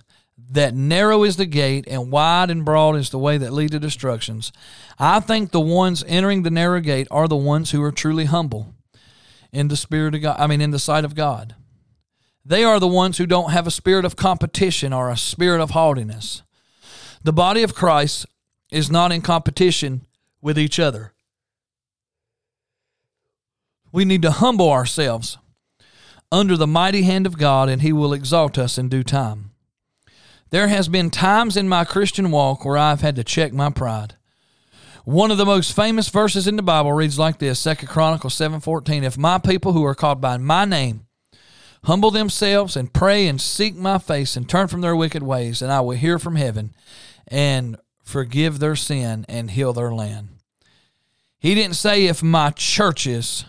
that 0.51 0.75
narrow 0.75 1.25
is 1.25 1.37
the 1.37 1.47
gate 1.47 1.87
and 1.89 2.11
wide 2.11 2.51
and 2.51 2.65
broad 2.65 2.97
is 2.97 3.09
the 3.09 3.19
way 3.19 3.39
that 3.39 3.53
lead 3.53 3.71
to 3.71 3.79
destructions, 3.79 4.53
I 4.99 5.21
think 5.21 5.51
the 5.51 5.61
ones 5.61 6.05
entering 6.07 6.43
the 6.43 6.51
narrow 6.51 6.81
gate 6.81 7.09
are 7.11 7.29
the 7.29 7.37
ones 7.37 7.71
who 7.71 7.83
are 7.83 7.93
truly 7.93 8.27
humble 8.27 8.74
in 9.55 9.69
the 9.69 9.77
spirit 9.77 10.15
of 10.15 10.23
God. 10.23 10.37
I 10.39 10.47
mean, 10.47 10.61
in 10.61 10.73
the 10.73 10.79
sight 10.79 11.05
of 11.05 11.15
God. 11.15 11.55
They 12.45 12.63
are 12.65 12.79
the 12.79 12.87
ones 12.87 13.17
who 13.17 13.27
don't 13.27 13.53
have 13.53 13.67
a 13.67 13.71
spirit 13.71 14.05
of 14.05 14.17
competition 14.17 14.93
or 14.93 15.09
a 15.09 15.17
spirit 15.17 15.63
of 15.63 15.71
haughtiness. 15.71 16.43
The 17.23 17.33
body 17.33 17.63
of 17.63 17.75
Christ 17.75 18.27
is 18.71 18.91
not 18.91 19.13
in 19.13 19.23
competition 19.23 20.07
with 20.43 20.59
each 20.59 20.79
other. 20.79 21.13
We 23.93 24.05
need 24.05 24.23
to 24.23 24.31
humble 24.31 24.71
ourselves 24.71 25.39
under 26.31 26.57
the 26.57 26.67
mighty 26.67 27.03
hand 27.03 27.27
of 27.27 27.39
God, 27.39 27.69
and 27.69 27.81
He 27.81 27.93
will 27.93 28.13
exalt 28.13 28.59
us 28.59 28.77
in 28.77 28.89
due 28.89 29.05
time. 29.05 29.53
There 30.51 30.69
has 30.69 30.89
been 30.89 31.11
times 31.11 31.57
in 31.57 31.69
my 31.69 31.85
Christian 31.85 32.31
walk 32.31 32.65
where 32.65 32.77
I've 32.77 33.01
had 33.01 33.17
to 33.17 33.25
check 33.25 33.53
my 33.53 33.71
pride. 33.71 34.17
One 35.05 35.31
of 35.31 35.37
the 35.37 35.45
most 35.45 35.77
famous 35.77 36.09
verses 36.09 36.47
in 36.47 36.57
the 36.57 36.63
Bible 36.63 36.95
reads 36.95 37.19
like 37.19 37.39
this, 37.39 37.63
2 37.63 37.87
Chronicles 37.87 38.35
7:14, 38.35 39.03
if 39.05 39.19
my 39.19 39.37
people 39.37 39.75
who 39.75 39.85
are 39.85 39.95
called 39.95 40.23
by 40.23 40.39
my 40.39 40.65
name 40.65 41.07
humble 41.85 42.11
themselves 42.11 42.75
and 42.75 42.91
pray 42.91 43.27
and 43.27 43.39
seek 43.39 43.77
my 43.77 43.99
face 43.99 44.35
and 44.35 44.49
turn 44.49 44.67
from 44.67 44.81
their 44.81 44.97
wicked 44.97 45.23
ways, 45.23 45.61
and 45.61 45.71
I 45.71 45.83
will 45.83 45.95
hear 45.95 46.19
from 46.19 46.37
heaven 46.37 46.75
and 47.29 47.77
forgive 48.03 48.59
their 48.61 48.77
sin 48.77 49.27
and 49.29 49.51
heal 49.51 49.75
their 49.75 49.93
land. 49.93 50.29
He 51.39 51.55
didn't 51.55 51.77
say 51.77 52.07
if 52.07 52.23
my 52.23 52.49
churches, 52.53 53.45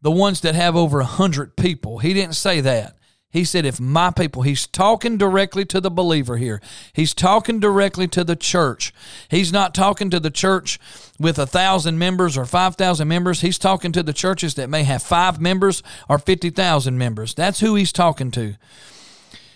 the 0.00 0.10
ones 0.10 0.40
that 0.40 0.54
have 0.54 0.76
over 0.76 1.00
a 1.00 1.04
hundred 1.04 1.56
people, 1.56 1.98
he 1.98 2.14
didn't 2.14 2.36
say 2.36 2.62
that. 2.62 2.96
He 3.32 3.44
said, 3.44 3.64
if 3.64 3.78
my 3.78 4.10
people, 4.10 4.42
he's 4.42 4.66
talking 4.66 5.16
directly 5.16 5.64
to 5.66 5.80
the 5.80 5.90
believer 5.90 6.36
here. 6.36 6.60
He's 6.92 7.14
talking 7.14 7.60
directly 7.60 8.08
to 8.08 8.24
the 8.24 8.34
church. 8.34 8.92
He's 9.28 9.52
not 9.52 9.72
talking 9.72 10.10
to 10.10 10.18
the 10.18 10.32
church 10.32 10.80
with 11.18 11.38
a 11.38 11.46
thousand 11.46 11.98
members 11.98 12.36
or 12.36 12.44
5,000 12.44 13.06
members. 13.06 13.40
He's 13.40 13.58
talking 13.58 13.92
to 13.92 14.02
the 14.02 14.12
churches 14.12 14.54
that 14.54 14.68
may 14.68 14.82
have 14.82 15.02
five 15.02 15.40
members 15.40 15.82
or 16.08 16.18
50,000 16.18 16.98
members. 16.98 17.32
That's 17.32 17.60
who 17.60 17.76
he's 17.76 17.92
talking 17.92 18.32
to. 18.32 18.56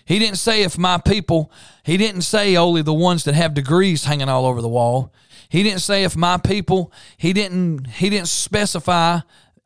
He 0.04 0.21
didn't 0.21 0.38
say 0.38 0.62
if 0.62 0.78
my 0.78 0.99
people, 0.99 1.50
he 1.83 1.97
didn't 1.97 2.23
say 2.23 2.57
only 2.57 2.83
the 2.83 2.95
ones 2.95 3.25
that 3.25 3.35
have 3.35 3.54
degrees 3.54 4.04
hanging 4.04 4.28
all 4.28 4.47
over 4.47 4.61
the 4.61 4.69
wall. 4.69 5.12
He 5.49 5.62
didn't 5.62 5.81
say 5.81 6.04
if 6.04 6.16
my 6.16 6.37
people, 6.37 6.93
he 7.16 7.33
didn't 7.33 7.87
he 7.87 8.11
didn't 8.11 8.28
specify 8.28 9.21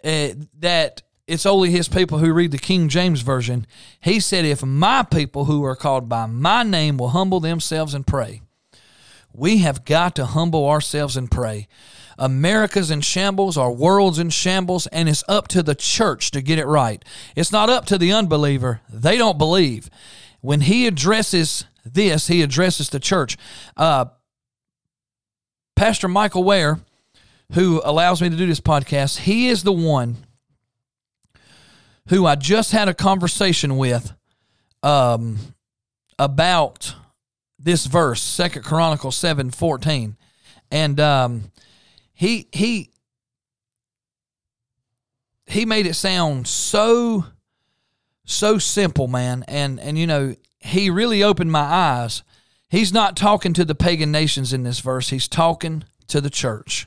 uh, 0.05 0.29
that 0.61 1.03
it's 1.28 1.44
only 1.44 1.70
his 1.70 1.88
people 1.88 2.18
who 2.18 2.32
read 2.32 2.52
the 2.52 2.58
King 2.58 2.88
James 2.88 3.20
Version. 3.20 3.66
He 4.00 4.18
said, 4.18 4.47
If 4.47 4.64
my 4.64 5.02
people 5.02 5.44
who 5.44 5.62
are 5.62 5.76
called 5.76 6.08
by 6.08 6.25
my 6.25 6.62
name 6.62 6.97
will 6.97 7.11
humble 7.11 7.38
themselves 7.38 7.92
and 7.92 8.06
pray, 8.06 8.40
we 9.32 9.58
have 9.58 9.85
got 9.85 10.16
to 10.16 10.25
humble 10.25 10.66
ourselves 10.66 11.16
and 11.18 11.30
pray. 11.30 11.68
America's 12.18 12.90
in 12.90 13.02
shambles, 13.02 13.58
our 13.58 13.70
world's 13.70 14.18
in 14.18 14.30
shambles, 14.30 14.87
and 14.88 15.06
it's 15.06 15.23
up 15.28 15.49
to 15.49 15.62
the 15.62 15.75
church 15.75 16.30
to 16.30 16.40
get 16.40 16.58
it 16.58 16.66
right. 16.66 17.04
It's 17.37 17.52
not 17.52 17.68
up 17.68 17.85
to 17.87 17.99
the 17.99 18.11
unbeliever. 18.11 18.80
They 18.88 19.18
don't 19.18 19.38
believe. 19.38 19.90
When 20.40 20.62
he 20.62 20.87
addresses 20.87 21.66
this, 21.85 22.28
he 22.28 22.42
addresses 22.42 22.88
the 22.88 23.00
church. 23.00 23.37
Uh, 23.76 24.06
Pastor 25.76 26.08
Michael 26.08 26.42
Ware, 26.42 26.80
who 27.52 27.82
allows 27.85 28.23
me 28.23 28.30
to 28.30 28.37
do 28.37 28.47
this 28.47 28.61
podcast, 28.61 29.18
he 29.18 29.49
is 29.49 29.62
the 29.62 29.73
one 29.73 30.16
who 32.09 32.27
I 32.27 32.35
just 32.35 32.73
had 32.73 32.88
a 32.88 32.95
conversation 32.95 33.77
with 33.77 34.12
um, 34.83 35.38
about 36.19 36.95
this 37.59 37.87
verse, 37.87 38.23
Second 38.23 38.65
Chronicles 38.65 39.17
seven 39.17 39.50
fourteen, 39.50 40.17
and 40.71 40.99
um, 41.00 41.53
he 42.15 42.49
he 42.53 42.91
he 45.47 45.65
made 45.65 45.87
it 45.87 45.95
sound 45.95 46.47
so 46.47 47.27
so 48.25 48.59
simple, 48.59 49.09
man, 49.09 49.45
and 49.49 49.81
and 49.81 49.99
you 49.99 50.07
know 50.07 50.35
he 50.61 50.91
really 50.91 51.23
opened 51.23 51.53
my 51.53 51.61
eyes. 51.61 52.23
He's 52.71 52.93
not 52.93 53.17
talking 53.17 53.55
to 53.55 53.65
the 53.65 53.75
pagan 53.75 54.12
nations 54.12 54.53
in 54.53 54.62
this 54.62 54.81
verse. 54.81 55.09
He's 55.11 55.29
talking 55.29 55.85
to 56.09 56.21
the 56.21 56.31
church. 56.31 56.87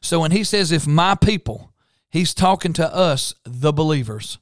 So 0.00 0.20
when 0.20 0.30
he 0.30 0.44
says, 0.44 0.72
"If 0.72 0.86
my 0.86 1.14
people," 1.14 1.72
he's 2.10 2.34
talking 2.34 2.72
to 2.74 2.94
us, 2.94 3.34
the 3.44 3.72
believers. 3.72 4.38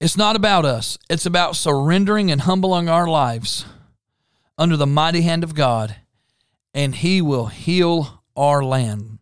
It's 0.00 0.16
not 0.16 0.36
about 0.36 0.64
us, 0.64 0.96
it's 1.10 1.26
about 1.26 1.56
surrendering 1.56 2.30
and 2.30 2.42
humbling 2.42 2.88
our 2.88 3.06
lives 3.06 3.64
under 4.56 4.76
the 4.76 4.86
mighty 4.86 5.22
hand 5.22 5.42
of 5.42 5.54
God, 5.54 5.96
and 6.72 6.94
He 6.94 7.20
will 7.20 7.46
heal 7.46 8.22
our 8.36 8.62
land. 8.62 9.18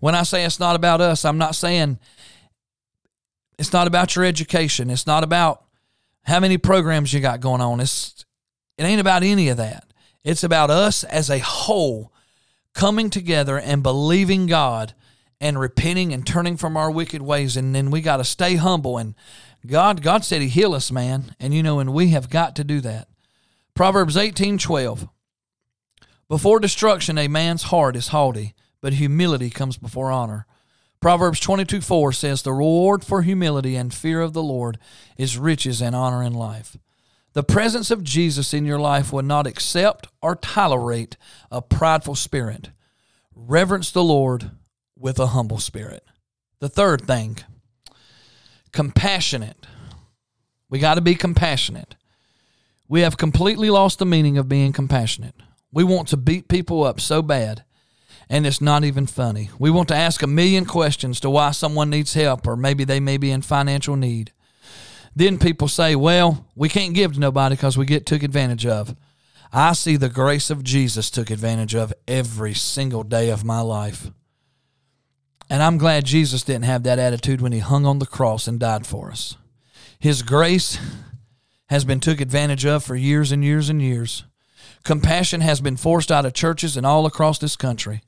When 0.00 0.14
I 0.14 0.24
say 0.24 0.44
it's 0.44 0.60
not 0.60 0.76
about 0.76 1.00
us, 1.00 1.24
I'm 1.24 1.38
not 1.38 1.54
saying 1.54 1.98
it's 3.58 3.72
not 3.72 3.86
about 3.86 4.14
your 4.16 4.24
education. 4.24 4.90
It's 4.90 5.06
not 5.06 5.24
about 5.24 5.64
how 6.24 6.40
many 6.40 6.58
programs 6.58 7.12
you 7.12 7.20
got 7.20 7.40
going 7.40 7.60
on. 7.60 7.80
It's 7.80 8.24
it 8.76 8.84
ain't 8.84 9.00
about 9.00 9.22
any 9.22 9.48
of 9.48 9.56
that. 9.56 9.84
It's 10.24 10.44
about 10.44 10.70
us 10.70 11.04
as 11.04 11.30
a 11.30 11.38
whole 11.38 12.12
coming 12.74 13.10
together 13.10 13.58
and 13.58 13.82
believing 13.82 14.46
God 14.46 14.92
and 15.40 15.58
repenting 15.58 16.12
and 16.12 16.26
turning 16.26 16.56
from 16.56 16.76
our 16.76 16.90
wicked 16.90 17.22
ways 17.22 17.56
and 17.56 17.74
then 17.74 17.90
we 17.90 18.00
got 18.00 18.18
to 18.18 18.24
stay 18.24 18.56
humble 18.56 18.98
and 18.98 19.14
God, 19.66 20.02
God 20.02 20.24
said 20.24 20.42
He 20.42 20.48
heal 20.48 20.74
us, 20.74 20.90
man, 20.90 21.34
and 21.38 21.52
you 21.52 21.62
know, 21.62 21.78
and 21.78 21.92
we 21.92 22.08
have 22.08 22.30
got 22.30 22.56
to 22.56 22.64
do 22.64 22.80
that. 22.80 23.08
Proverbs 23.74 24.16
eighteen 24.16 24.58
twelve. 24.58 25.08
Before 26.28 26.58
destruction, 26.58 27.18
a 27.18 27.28
man's 27.28 27.64
heart 27.64 27.94
is 27.94 28.08
haughty, 28.08 28.54
but 28.80 28.94
humility 28.94 29.50
comes 29.50 29.76
before 29.76 30.10
honor. 30.10 30.46
Proverbs 31.00 31.38
22 31.38 31.80
4 31.82 32.12
says, 32.12 32.42
The 32.42 32.52
reward 32.52 33.04
for 33.04 33.22
humility 33.22 33.76
and 33.76 33.94
fear 33.94 34.20
of 34.20 34.32
the 34.32 34.42
Lord 34.42 34.78
is 35.16 35.38
riches 35.38 35.80
and 35.80 35.94
honor 35.94 36.22
in 36.22 36.32
life. 36.34 36.76
The 37.32 37.44
presence 37.44 37.90
of 37.90 38.02
Jesus 38.02 38.52
in 38.52 38.64
your 38.64 38.80
life 38.80 39.12
will 39.12 39.22
not 39.22 39.46
accept 39.46 40.08
or 40.22 40.34
tolerate 40.34 41.16
a 41.50 41.62
prideful 41.62 42.14
spirit. 42.14 42.70
Reverence 43.34 43.90
the 43.90 44.02
Lord 44.02 44.50
with 44.98 45.18
a 45.18 45.28
humble 45.28 45.58
spirit. 45.58 46.02
The 46.58 46.70
third 46.70 47.02
thing, 47.02 47.36
compassionate. 48.76 49.66
We 50.68 50.78
got 50.78 50.96
to 50.96 51.00
be 51.00 51.14
compassionate. 51.14 51.96
We 52.88 53.00
have 53.00 53.16
completely 53.16 53.70
lost 53.70 53.98
the 53.98 54.04
meaning 54.04 54.36
of 54.36 54.50
being 54.50 54.74
compassionate. 54.74 55.34
We 55.72 55.82
want 55.82 56.08
to 56.08 56.18
beat 56.18 56.46
people 56.46 56.84
up 56.84 57.00
so 57.00 57.22
bad, 57.22 57.64
and 58.28 58.46
it's 58.46 58.60
not 58.60 58.84
even 58.84 59.06
funny. 59.06 59.48
We 59.58 59.70
want 59.70 59.88
to 59.88 59.96
ask 59.96 60.22
a 60.22 60.26
million 60.26 60.66
questions 60.66 61.20
to 61.20 61.30
why 61.30 61.52
someone 61.52 61.88
needs 61.88 62.12
help, 62.12 62.46
or 62.46 62.54
maybe 62.54 62.84
they 62.84 63.00
may 63.00 63.16
be 63.16 63.30
in 63.30 63.40
financial 63.40 63.96
need. 63.96 64.32
Then 65.14 65.38
people 65.38 65.68
say, 65.68 65.96
well, 65.96 66.46
we 66.54 66.68
can't 66.68 66.94
give 66.94 67.14
to 67.14 67.20
nobody 67.20 67.56
because 67.56 67.78
we 67.78 67.86
get 67.86 68.04
took 68.04 68.22
advantage 68.22 68.66
of. 68.66 68.94
I 69.54 69.72
see 69.72 69.96
the 69.96 70.10
grace 70.10 70.50
of 70.50 70.62
Jesus 70.62 71.10
took 71.10 71.30
advantage 71.30 71.74
of 71.74 71.94
every 72.06 72.52
single 72.52 73.04
day 73.04 73.30
of 73.30 73.42
my 73.42 73.60
life. 73.60 74.10
And 75.48 75.62
I'm 75.62 75.78
glad 75.78 76.04
Jesus 76.04 76.42
didn't 76.42 76.64
have 76.64 76.82
that 76.82 76.98
attitude 76.98 77.40
when 77.40 77.52
he 77.52 77.60
hung 77.60 77.86
on 77.86 77.98
the 77.98 78.06
cross 78.06 78.48
and 78.48 78.58
died 78.58 78.86
for 78.86 79.10
us. 79.10 79.36
His 79.98 80.22
grace 80.22 80.78
has 81.68 81.84
been 81.84 82.00
took 82.00 82.20
advantage 82.20 82.66
of 82.66 82.84
for 82.84 82.96
years 82.96 83.32
and 83.32 83.44
years 83.44 83.68
and 83.68 83.80
years. 83.80 84.24
Compassion 84.84 85.40
has 85.40 85.60
been 85.60 85.76
forced 85.76 86.12
out 86.12 86.26
of 86.26 86.32
churches 86.32 86.76
and 86.76 86.86
all 86.86 87.06
across 87.06 87.38
this 87.38 87.56
country. 87.56 88.02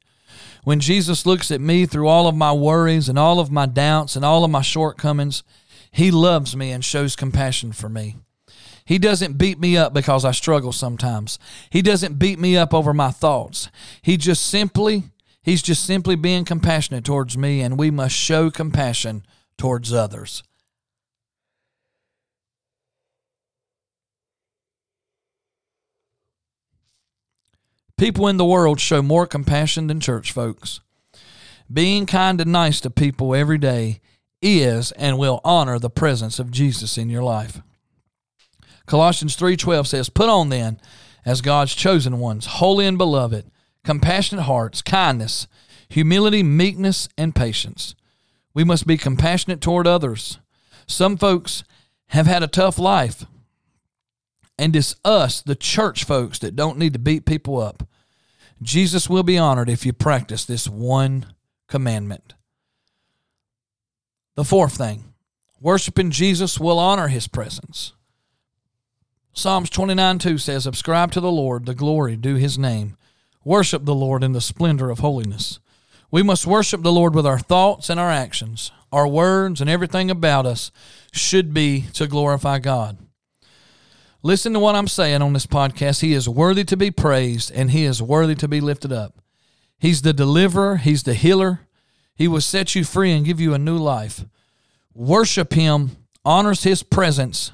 When 0.64 0.80
Jesus 0.80 1.26
looks 1.26 1.50
at 1.50 1.61
me 1.61 1.87
through 1.87 2.09
all 2.09 2.26
of 2.26 2.37
my 2.37 2.52
worries 2.52 3.09
and 3.09 3.18
all 3.18 3.40
of 3.40 3.50
my 3.50 3.66
doubts 3.66 4.16
and 4.16 4.25
all 4.25 4.45
of 4.45 4.50
my 4.50 4.62
shortcomings, 4.62 5.42
he 5.90 6.11
loves 6.11 6.57
me 6.57 6.71
and 6.71 6.85
shows 6.85 7.16
compassion 7.16 7.73
for 7.73 7.88
me. 7.88 8.16
He 8.85 8.99
doesn't 8.99 9.38
beat 9.38 9.59
me 9.59 9.76
up 9.76 9.92
because 9.92 10.25
I 10.25 10.33
struggle 10.33 10.73
sometimes. 10.73 11.38
He 11.71 11.83
doesn't 11.83 12.18
beat 12.18 12.38
me 12.38 12.57
up 12.57 12.73
over 12.73 12.95
my 12.95 13.11
thoughts. 13.11 13.71
He 14.02 14.16
just 14.16 14.47
simply 14.47 15.04
He's 15.49 15.62
just 15.62 15.87
simply 15.87 16.14
being 16.14 16.45
compassionate 16.45 17.07
towards 17.07 17.38
me, 17.38 17.62
and 17.62 17.78
we 17.78 17.90
must 17.90 18.14
show 18.14 18.50
compassion 18.50 19.25
towards 19.57 19.95
others. 19.95 20.43
People 27.97 28.28
in 28.28 28.37
the 28.37 28.45
world 28.45 28.78
show 28.78 29.00
more 29.00 29.26
compassion 29.26 29.87
than 29.87 30.00
church 30.00 30.33
folks. 30.33 30.81
Being 31.73 32.05
kind 32.05 32.38
and 32.43 32.52
nice 32.52 32.78
to 32.83 32.90
people 32.90 33.35
every 33.35 33.57
day 33.57 34.02
is 34.43 34.93
and 34.93 35.17
will 35.17 35.40
honor 35.45 35.78
the 35.78 35.88
presence 35.88 36.38
of 36.38 36.50
Jesus 36.50 36.99
in 36.99 37.09
your 37.09 37.23
life. 37.23 37.62
Colossians 38.85 39.35
3:12 39.35 39.88
says, 39.88 40.11
"Put 40.11 40.28
on 40.28 40.50
then 40.50 40.78
as 41.25 41.40
God's 41.40 41.75
chosen 41.75 42.19
ones, 42.19 42.45
holy 42.45 42.85
and 42.85 42.99
beloved, 42.99 43.50
compassionate 43.88 44.45
hearts, 44.45 44.83
kindness, 44.83 45.49
humility, 45.88 46.42
meekness, 46.42 47.09
and 47.16 47.35
patience. 47.35 47.95
We 48.52 48.62
must 48.62 48.87
be 48.87 48.99
compassionate 48.99 49.62
toward 49.62 49.87
others. 49.87 50.38
Some 50.87 51.16
folks 51.16 51.64
have 52.09 52.26
had 52.26 52.42
a 52.42 52.49
tough 52.49 52.78
life, 52.78 53.25
and 54.59 54.76
it's 54.76 54.95
us, 55.07 55.40
the 55.40 55.54
church 55.54 56.04
folks, 56.04 56.38
that 56.40 56.54
don't 56.54 56.76
need 56.76 56.92
to 56.92 56.99
beat 56.99 57.25
people 57.25 57.59
up. 57.59 57.88
Jesus 58.61 59.09
will 59.09 59.23
be 59.23 59.38
honored 59.38 59.71
if 59.71 59.87
you 59.87 59.95
practice 59.95 60.45
this 60.45 60.68
one 60.68 61.25
commandment. 61.66 62.35
The 64.35 64.45
fourth 64.45 64.76
thing 64.76 65.14
worshiping 65.62 66.11
Jesus 66.11 66.61
will 66.61 66.78
honor 66.78 67.09
his 67.09 67.26
presence. 67.26 67.95
Psalms 69.33 69.71
29 69.71 70.18
2 70.18 70.37
says, 70.37 70.64
Subscribe 70.64 71.11
to 71.12 71.23
the 71.23 71.33
Lord, 71.33 71.64
the 71.64 71.75
glory 71.75 72.16
due 72.16 72.35
his 72.35 72.59
name. 72.59 72.98
Worship 73.49 73.87
the 73.87 73.95
Lord 73.95 74.23
in 74.23 74.33
the 74.33 74.43
splendor 74.43 74.90
of 74.90 74.99
holiness. 74.99 75.59
We 76.11 76.23
must 76.23 76.47
worship 76.47 76.83
the 76.83 76.93
Lord 76.93 77.14
with 77.14 77.25
our 77.25 77.38
thoughts 77.38 77.88
and 77.88 77.99
our 77.99 78.11
actions. 78.11 78.73
Our 78.93 79.09
words 79.09 79.62
and 79.62 79.71
everything 79.71 80.11
about 80.11 80.45
us 80.45 80.71
should 81.12 81.55
be 81.55 81.87
to 81.95 82.07
glorify 82.07 82.59
God. 82.59 82.99
Listen 84.23 84.52
to 84.52 84.59
what 84.59 84.75
I'm 84.75 84.87
saying 84.87 85.23
on 85.23 85.33
this 85.33 85.47
podcast. 85.47 86.02
He 86.02 86.12
is 86.12 86.28
worthy 86.28 86.62
to 86.64 86.76
be 86.76 86.90
praised 86.90 87.50
and 87.50 87.71
he 87.71 87.87
is 87.87 88.02
worthy 88.02 88.35
to 88.35 88.49
be 88.49 88.61
lifted 88.61 88.93
up. 88.93 89.19
He's 89.78 90.02
the 90.02 90.12
deliverer, 90.12 90.76
he's 90.76 91.05
the 91.05 91.14
healer. 91.14 91.61
He 92.14 92.28
will 92.28 92.43
set 92.43 92.75
you 92.75 92.85
free 92.85 93.12
and 93.12 93.25
give 93.25 93.40
you 93.40 93.55
a 93.55 93.59
new 93.59 93.78
life. 93.78 94.26
Worship 94.93 95.55
him 95.55 95.93
honors 96.23 96.64
his 96.64 96.83
presence 96.83 97.52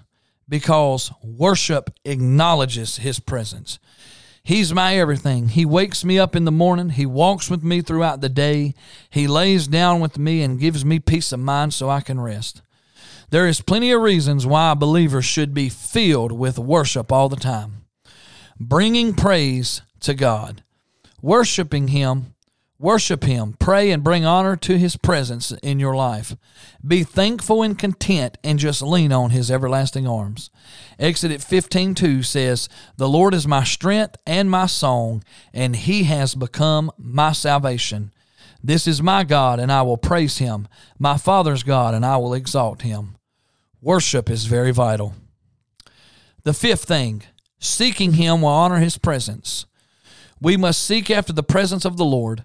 because 0.48 1.12
worship 1.22 1.90
acknowledges 2.04 2.96
his 2.96 3.20
presence. 3.20 3.78
He's 4.44 4.74
my 4.74 4.98
everything. 4.98 5.48
He 5.48 5.64
wakes 5.64 6.04
me 6.04 6.18
up 6.18 6.36
in 6.36 6.44
the 6.44 6.52
morning. 6.52 6.90
He 6.90 7.06
walks 7.06 7.48
with 7.48 7.64
me 7.64 7.80
throughout 7.80 8.20
the 8.20 8.28
day. 8.28 8.74
He 9.08 9.26
lays 9.26 9.66
down 9.66 10.00
with 10.00 10.18
me 10.18 10.42
and 10.42 10.60
gives 10.60 10.84
me 10.84 10.98
peace 10.98 11.32
of 11.32 11.40
mind 11.40 11.72
so 11.72 11.88
I 11.88 12.02
can 12.02 12.20
rest. 12.20 12.60
There 13.30 13.48
is 13.48 13.62
plenty 13.62 13.90
of 13.90 14.02
reasons 14.02 14.46
why 14.46 14.72
a 14.72 14.76
believer 14.76 15.22
should 15.22 15.54
be 15.54 15.70
filled 15.70 16.30
with 16.30 16.58
worship 16.58 17.10
all 17.10 17.30
the 17.30 17.36
time. 17.36 17.86
Bringing 18.60 19.14
praise 19.14 19.80
to 20.00 20.12
God, 20.12 20.62
worshiping 21.22 21.88
Him 21.88 22.33
Worship 22.80 23.22
Him, 23.22 23.54
pray, 23.60 23.92
and 23.92 24.02
bring 24.02 24.24
honor 24.24 24.56
to 24.56 24.76
His 24.76 24.96
presence 24.96 25.52
in 25.62 25.78
your 25.78 25.94
life. 25.94 26.36
Be 26.86 27.04
thankful 27.04 27.62
and 27.62 27.78
content 27.78 28.36
and 28.42 28.58
just 28.58 28.82
lean 28.82 29.12
on 29.12 29.30
His 29.30 29.48
everlasting 29.48 30.08
arms. 30.08 30.50
Exodus 30.98 31.44
15 31.44 31.94
2 31.94 32.22
says, 32.24 32.68
The 32.96 33.08
Lord 33.08 33.32
is 33.32 33.46
my 33.46 33.62
strength 33.62 34.16
and 34.26 34.50
my 34.50 34.66
song, 34.66 35.22
and 35.52 35.76
He 35.76 36.04
has 36.04 36.34
become 36.34 36.90
my 36.98 37.30
salvation. 37.30 38.12
This 38.62 38.88
is 38.88 39.00
my 39.00 39.22
God, 39.22 39.60
and 39.60 39.70
I 39.70 39.82
will 39.82 39.96
praise 39.96 40.38
Him, 40.38 40.66
my 40.98 41.16
Father's 41.16 41.62
God, 41.62 41.94
and 41.94 42.04
I 42.04 42.16
will 42.16 42.34
exalt 42.34 42.82
Him. 42.82 43.16
Worship 43.80 44.28
is 44.28 44.46
very 44.46 44.72
vital. 44.72 45.14
The 46.42 46.54
fifth 46.54 46.84
thing, 46.84 47.22
seeking 47.60 48.14
Him 48.14 48.42
will 48.42 48.48
honor 48.48 48.78
His 48.78 48.98
presence. 48.98 49.64
We 50.40 50.56
must 50.56 50.82
seek 50.82 51.08
after 51.08 51.32
the 51.32 51.44
presence 51.44 51.84
of 51.84 51.98
the 51.98 52.04
Lord 52.04 52.44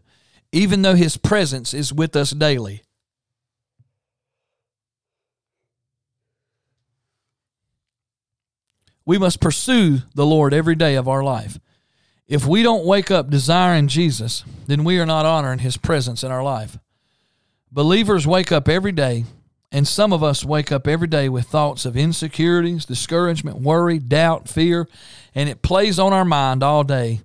even 0.51 0.81
though 0.81 0.95
his 0.95 1.17
presence 1.17 1.73
is 1.73 1.93
with 1.93 2.15
us 2.15 2.31
daily. 2.31 2.81
We 9.05 9.17
must 9.17 9.41
pursue 9.41 9.99
the 10.13 10.25
Lord 10.25 10.53
every 10.53 10.75
day 10.75 10.95
of 10.95 11.07
our 11.07 11.23
life. 11.23 11.59
If 12.27 12.45
we 12.45 12.61
don't 12.61 12.85
wake 12.85 13.09
up 13.09 13.31
desiring 13.31 13.87
Jesus, 13.87 14.43
then 14.67 14.83
we 14.83 14.99
are 14.99 15.05
not 15.05 15.25
honoring 15.25 15.59
his 15.59 15.77
presence 15.77 16.23
in 16.23 16.31
our 16.31 16.43
life. 16.43 16.77
Believers 17.71 18.27
wake 18.27 18.51
up 18.51 18.69
every 18.69 18.91
day, 18.91 19.25
and 19.71 19.87
some 19.87 20.13
of 20.13 20.23
us 20.23 20.45
wake 20.45 20.71
up 20.71 20.87
every 20.87 21.07
day 21.07 21.27
with 21.27 21.47
thoughts 21.47 21.85
of 21.85 21.97
insecurities, 21.97 22.85
discouragement, 22.85 23.57
worry, 23.57 23.97
doubt, 23.97 24.47
fear, 24.47 24.87
and 25.33 25.49
it 25.49 25.63
plays 25.63 25.97
on 25.97 26.13
our 26.13 26.25
mind 26.25 26.61
all 26.61 26.83
day, 26.83 27.21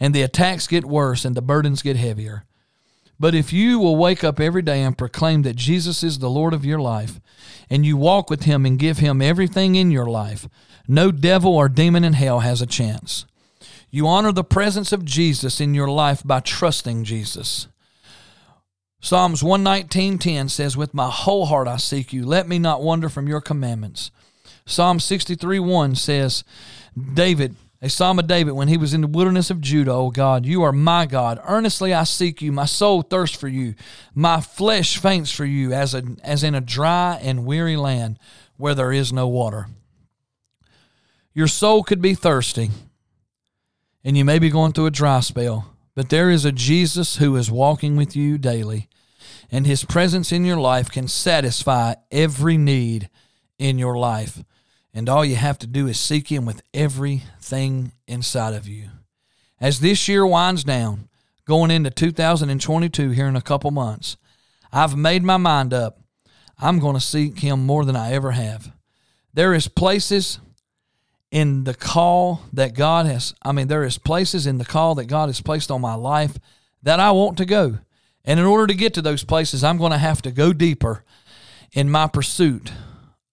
and 0.00 0.14
the 0.14 0.22
attacks 0.22 0.66
get 0.66 0.86
worse 0.86 1.26
and 1.26 1.34
the 1.34 1.42
burdens 1.42 1.82
get 1.82 1.96
heavier. 1.96 2.44
But 3.18 3.34
if 3.34 3.52
you 3.52 3.78
will 3.78 3.96
wake 3.96 4.22
up 4.22 4.38
every 4.40 4.62
day 4.62 4.82
and 4.82 4.96
proclaim 4.96 5.42
that 5.42 5.56
Jesus 5.56 6.02
is 6.02 6.18
the 6.18 6.30
Lord 6.30 6.52
of 6.52 6.64
your 6.64 6.78
life, 6.78 7.20
and 7.70 7.84
you 7.84 7.96
walk 7.96 8.28
with 8.28 8.42
Him 8.42 8.66
and 8.66 8.78
give 8.78 8.98
Him 8.98 9.22
everything 9.22 9.74
in 9.74 9.90
your 9.90 10.06
life, 10.06 10.48
no 10.86 11.10
devil 11.10 11.54
or 11.54 11.68
demon 11.68 12.04
in 12.04 12.12
hell 12.12 12.40
has 12.40 12.60
a 12.60 12.66
chance. 12.66 13.24
You 13.90 14.06
honor 14.06 14.32
the 14.32 14.44
presence 14.44 14.92
of 14.92 15.04
Jesus 15.04 15.60
in 15.60 15.74
your 15.74 15.88
life 15.88 16.22
by 16.24 16.40
trusting 16.40 17.04
Jesus. 17.04 17.68
Psalms 19.00 19.42
119:10 19.42 20.48
says, 20.48 20.76
"With 20.76 20.92
my 20.92 21.10
whole 21.10 21.46
heart 21.46 21.68
I 21.68 21.76
seek 21.76 22.12
you. 22.12 22.26
Let 22.26 22.48
me 22.48 22.58
not 22.58 22.82
wander 22.82 23.08
from 23.08 23.28
your 23.28 23.40
commandments." 23.40 24.10
Psalm 24.66 24.98
63:1 24.98 25.94
says, 25.94 26.42
David 27.14 27.56
a 27.86 27.90
psalm 27.90 28.18
of 28.18 28.26
David 28.26 28.52
when 28.52 28.66
he 28.66 28.76
was 28.76 28.92
in 28.92 29.00
the 29.00 29.06
wilderness 29.06 29.48
of 29.48 29.60
Judah. 29.60 29.92
Oh 29.92 30.10
God, 30.10 30.44
you 30.44 30.62
are 30.64 30.72
my 30.72 31.06
God. 31.06 31.40
Earnestly 31.46 31.94
I 31.94 32.02
seek 32.02 32.42
you. 32.42 32.50
My 32.50 32.64
soul 32.64 33.02
thirsts 33.02 33.36
for 33.36 33.46
you. 33.46 33.76
My 34.12 34.40
flesh 34.40 34.98
faints 34.98 35.30
for 35.30 35.44
you 35.44 35.72
as, 35.72 35.94
a, 35.94 36.02
as 36.24 36.42
in 36.42 36.56
a 36.56 36.60
dry 36.60 37.18
and 37.22 37.46
weary 37.46 37.76
land 37.76 38.18
where 38.56 38.74
there 38.74 38.92
is 38.92 39.12
no 39.12 39.28
water. 39.28 39.68
Your 41.32 41.46
soul 41.46 41.84
could 41.84 42.02
be 42.02 42.14
thirsty 42.14 42.70
and 44.02 44.16
you 44.16 44.24
may 44.24 44.40
be 44.40 44.50
going 44.50 44.72
through 44.72 44.86
a 44.86 44.90
dry 44.90 45.20
spell, 45.20 45.72
but 45.94 46.10
there 46.10 46.28
is 46.28 46.44
a 46.44 46.52
Jesus 46.52 47.18
who 47.18 47.36
is 47.36 47.50
walking 47.50 47.96
with 47.96 48.16
you 48.16 48.36
daily, 48.36 48.88
and 49.50 49.64
his 49.64 49.84
presence 49.84 50.32
in 50.32 50.44
your 50.44 50.58
life 50.58 50.90
can 50.90 51.06
satisfy 51.06 51.94
every 52.10 52.56
need 52.56 53.10
in 53.58 53.78
your 53.78 53.96
life. 53.96 54.42
And 54.96 55.10
all 55.10 55.26
you 55.26 55.36
have 55.36 55.58
to 55.58 55.66
do 55.66 55.86
is 55.88 56.00
seek 56.00 56.32
Him 56.32 56.46
with 56.46 56.62
everything 56.72 57.92
inside 58.06 58.54
of 58.54 58.66
you. 58.66 58.88
As 59.60 59.80
this 59.80 60.08
year 60.08 60.26
winds 60.26 60.64
down, 60.64 61.10
going 61.44 61.70
into 61.70 61.90
2022 61.90 63.10
here 63.10 63.26
in 63.26 63.36
a 63.36 63.42
couple 63.42 63.70
months, 63.70 64.16
I've 64.72 64.96
made 64.96 65.22
my 65.22 65.36
mind 65.36 65.74
up. 65.74 66.00
I'm 66.58 66.78
going 66.78 66.94
to 66.94 67.00
seek 67.00 67.40
Him 67.40 67.66
more 67.66 67.84
than 67.84 67.94
I 67.94 68.12
ever 68.12 68.30
have. 68.30 68.72
There 69.34 69.52
is 69.52 69.68
places 69.68 70.38
in 71.30 71.64
the 71.64 71.74
call 71.74 72.40
that 72.54 72.72
God 72.72 73.04
has, 73.04 73.34
I 73.42 73.52
mean, 73.52 73.68
there 73.68 73.84
is 73.84 73.98
places 73.98 74.46
in 74.46 74.56
the 74.56 74.64
call 74.64 74.94
that 74.94 75.08
God 75.08 75.28
has 75.28 75.42
placed 75.42 75.70
on 75.70 75.82
my 75.82 75.94
life 75.94 76.38
that 76.82 77.00
I 77.00 77.10
want 77.10 77.36
to 77.36 77.44
go. 77.44 77.80
And 78.24 78.40
in 78.40 78.46
order 78.46 78.66
to 78.66 78.74
get 78.74 78.94
to 78.94 79.02
those 79.02 79.24
places, 79.24 79.62
I'm 79.62 79.76
going 79.76 79.92
to 79.92 79.98
have 79.98 80.22
to 80.22 80.30
go 80.30 80.54
deeper 80.54 81.04
in 81.72 81.90
my 81.90 82.06
pursuit 82.06 82.72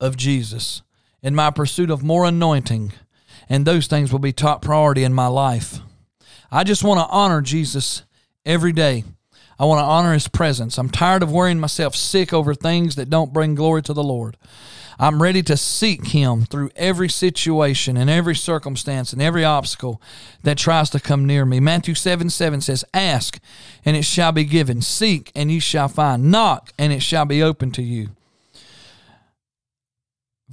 of 0.01 0.17
Jesus 0.17 0.81
in 1.23 1.33
my 1.33 1.49
pursuit 1.49 1.89
of 1.89 2.03
more 2.03 2.25
anointing, 2.25 2.91
and 3.49 3.65
those 3.65 3.87
things 3.87 4.11
will 4.11 4.19
be 4.19 4.33
top 4.33 4.61
priority 4.61 5.03
in 5.03 5.13
my 5.13 5.27
life. 5.27 5.79
I 6.51 6.63
just 6.63 6.83
want 6.83 6.99
to 6.99 7.11
honor 7.11 7.41
Jesus 7.41 8.03
every 8.45 8.73
day. 8.73 9.05
I 9.57 9.65
want 9.65 9.79
to 9.79 9.85
honor 9.85 10.13
his 10.13 10.27
presence. 10.27 10.77
I'm 10.77 10.89
tired 10.89 11.23
of 11.23 11.31
worrying 11.31 11.59
myself 11.59 11.95
sick 11.95 12.33
over 12.33 12.53
things 12.53 12.95
that 12.95 13.09
don't 13.09 13.33
bring 13.33 13.55
glory 13.55 13.81
to 13.83 13.93
the 13.93 14.03
Lord. 14.03 14.37
I'm 14.99 15.21
ready 15.21 15.41
to 15.43 15.57
seek 15.57 16.07
him 16.07 16.45
through 16.45 16.69
every 16.75 17.09
situation 17.09 17.97
and 17.97 18.09
every 18.09 18.35
circumstance 18.35 19.13
and 19.13 19.21
every 19.21 19.43
obstacle 19.43 20.01
that 20.43 20.57
tries 20.57 20.89
to 20.91 20.99
come 20.99 21.25
near 21.25 21.45
me. 21.45 21.59
Matthew 21.59 21.95
7 21.95 22.29
7 22.29 22.61
says, 22.61 22.85
Ask, 22.93 23.39
and 23.85 23.97
it 23.97 24.05
shall 24.05 24.31
be 24.31 24.43
given. 24.43 24.81
Seek, 24.81 25.31
and 25.35 25.49
ye 25.49 25.59
shall 25.59 25.87
find. 25.87 26.29
Knock, 26.29 26.71
and 26.77 26.93
it 26.93 27.01
shall 27.01 27.25
be 27.25 27.41
open 27.41 27.71
to 27.71 27.81
you. 27.81 28.09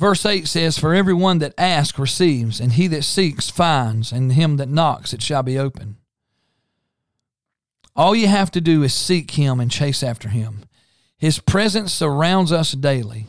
Verse 0.00 0.24
8 0.24 0.48
says, 0.48 0.78
For 0.78 0.94
everyone 0.94 1.40
that 1.40 1.52
asks 1.58 1.98
receives, 1.98 2.58
and 2.58 2.72
he 2.72 2.86
that 2.86 3.04
seeks 3.04 3.50
finds, 3.50 4.12
and 4.12 4.32
him 4.32 4.56
that 4.56 4.70
knocks 4.70 5.12
it 5.12 5.20
shall 5.20 5.42
be 5.42 5.58
open. 5.58 5.98
All 7.94 8.16
you 8.16 8.26
have 8.26 8.50
to 8.52 8.62
do 8.62 8.82
is 8.82 8.94
seek 8.94 9.32
him 9.32 9.60
and 9.60 9.70
chase 9.70 10.02
after 10.02 10.30
him. 10.30 10.64
His 11.18 11.38
presence 11.38 11.92
surrounds 11.92 12.50
us 12.50 12.72
daily. 12.72 13.26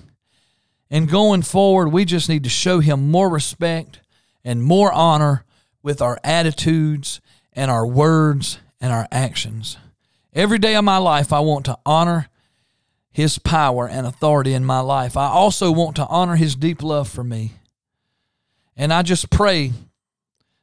And 0.89 1.09
going 1.09 1.41
forward, 1.41 1.89
we 1.89 2.05
just 2.05 2.29
need 2.29 2.45
to 2.45 2.49
show 2.49 2.79
him 2.79 3.11
more 3.11 3.27
respect 3.27 3.99
and 4.45 4.63
more 4.63 4.93
honor 4.93 5.43
with 5.83 6.01
our 6.01 6.19
attitudes 6.23 7.19
and 7.51 7.69
our 7.69 7.85
words 7.85 8.59
and 8.79 8.93
our 8.93 9.09
actions. 9.11 9.75
Every 10.31 10.57
day 10.57 10.75
of 10.75 10.85
my 10.85 10.99
life, 10.99 11.33
I 11.33 11.41
want 11.41 11.65
to 11.65 11.77
honor 11.85 12.29
his 13.11 13.37
power 13.37 13.87
and 13.87 14.07
authority 14.07 14.53
in 14.53 14.63
my 14.63 14.79
life. 14.79 15.17
I 15.17 15.27
also 15.27 15.71
want 15.71 15.95
to 15.97 16.07
honor 16.07 16.35
his 16.35 16.55
deep 16.55 16.81
love 16.81 17.09
for 17.09 17.23
me. 17.23 17.53
And 18.77 18.93
I 18.93 19.01
just 19.01 19.29
pray 19.29 19.73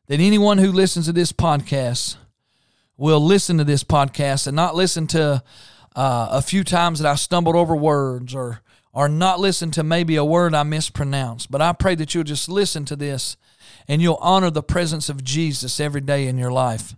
that 0.07 0.21
anyone 0.21 0.59
who 0.59 0.73
listens 0.73 1.07
to 1.07 1.13
this 1.13 1.33
podcast 1.33 2.17
will 2.97 3.21
listen 3.21 3.59
to 3.59 3.65
this 3.65 3.85
podcast 3.85 4.47
and 4.47 4.57
not 4.57 4.75
listen 4.75 5.07
to 5.09 5.43
uh, 5.95 6.29
a 6.31 6.43
few 6.43 6.65
times 6.65 7.01
that 7.01 7.11
I 7.11 7.15
stumbled 7.17 7.57
over 7.57 7.77
words 7.77 8.35
or 8.35 8.61
or 8.93 9.09
not 9.09 9.39
listen 9.39 9.71
to 9.71 9.85
maybe 9.85 10.17
a 10.17 10.25
word 10.25 10.55
I 10.55 10.63
mispronounced. 10.63 11.51
But 11.51 11.61
I 11.63 11.73
pray 11.73 11.95
that 11.97 12.15
you'll 12.15 12.25
just 12.25 12.49
listen 12.49 12.85
to 12.87 12.97
this 12.97 13.37
and 13.87 14.03
you'll 14.03 14.19
honor 14.21 14.51
the 14.51 14.63
presence 14.63 15.09
of 15.09 15.23
Jesus 15.23 15.79
every 15.79 16.01
day 16.01 16.27
in 16.27 16.39
your 16.39 16.51
life. 16.51 16.97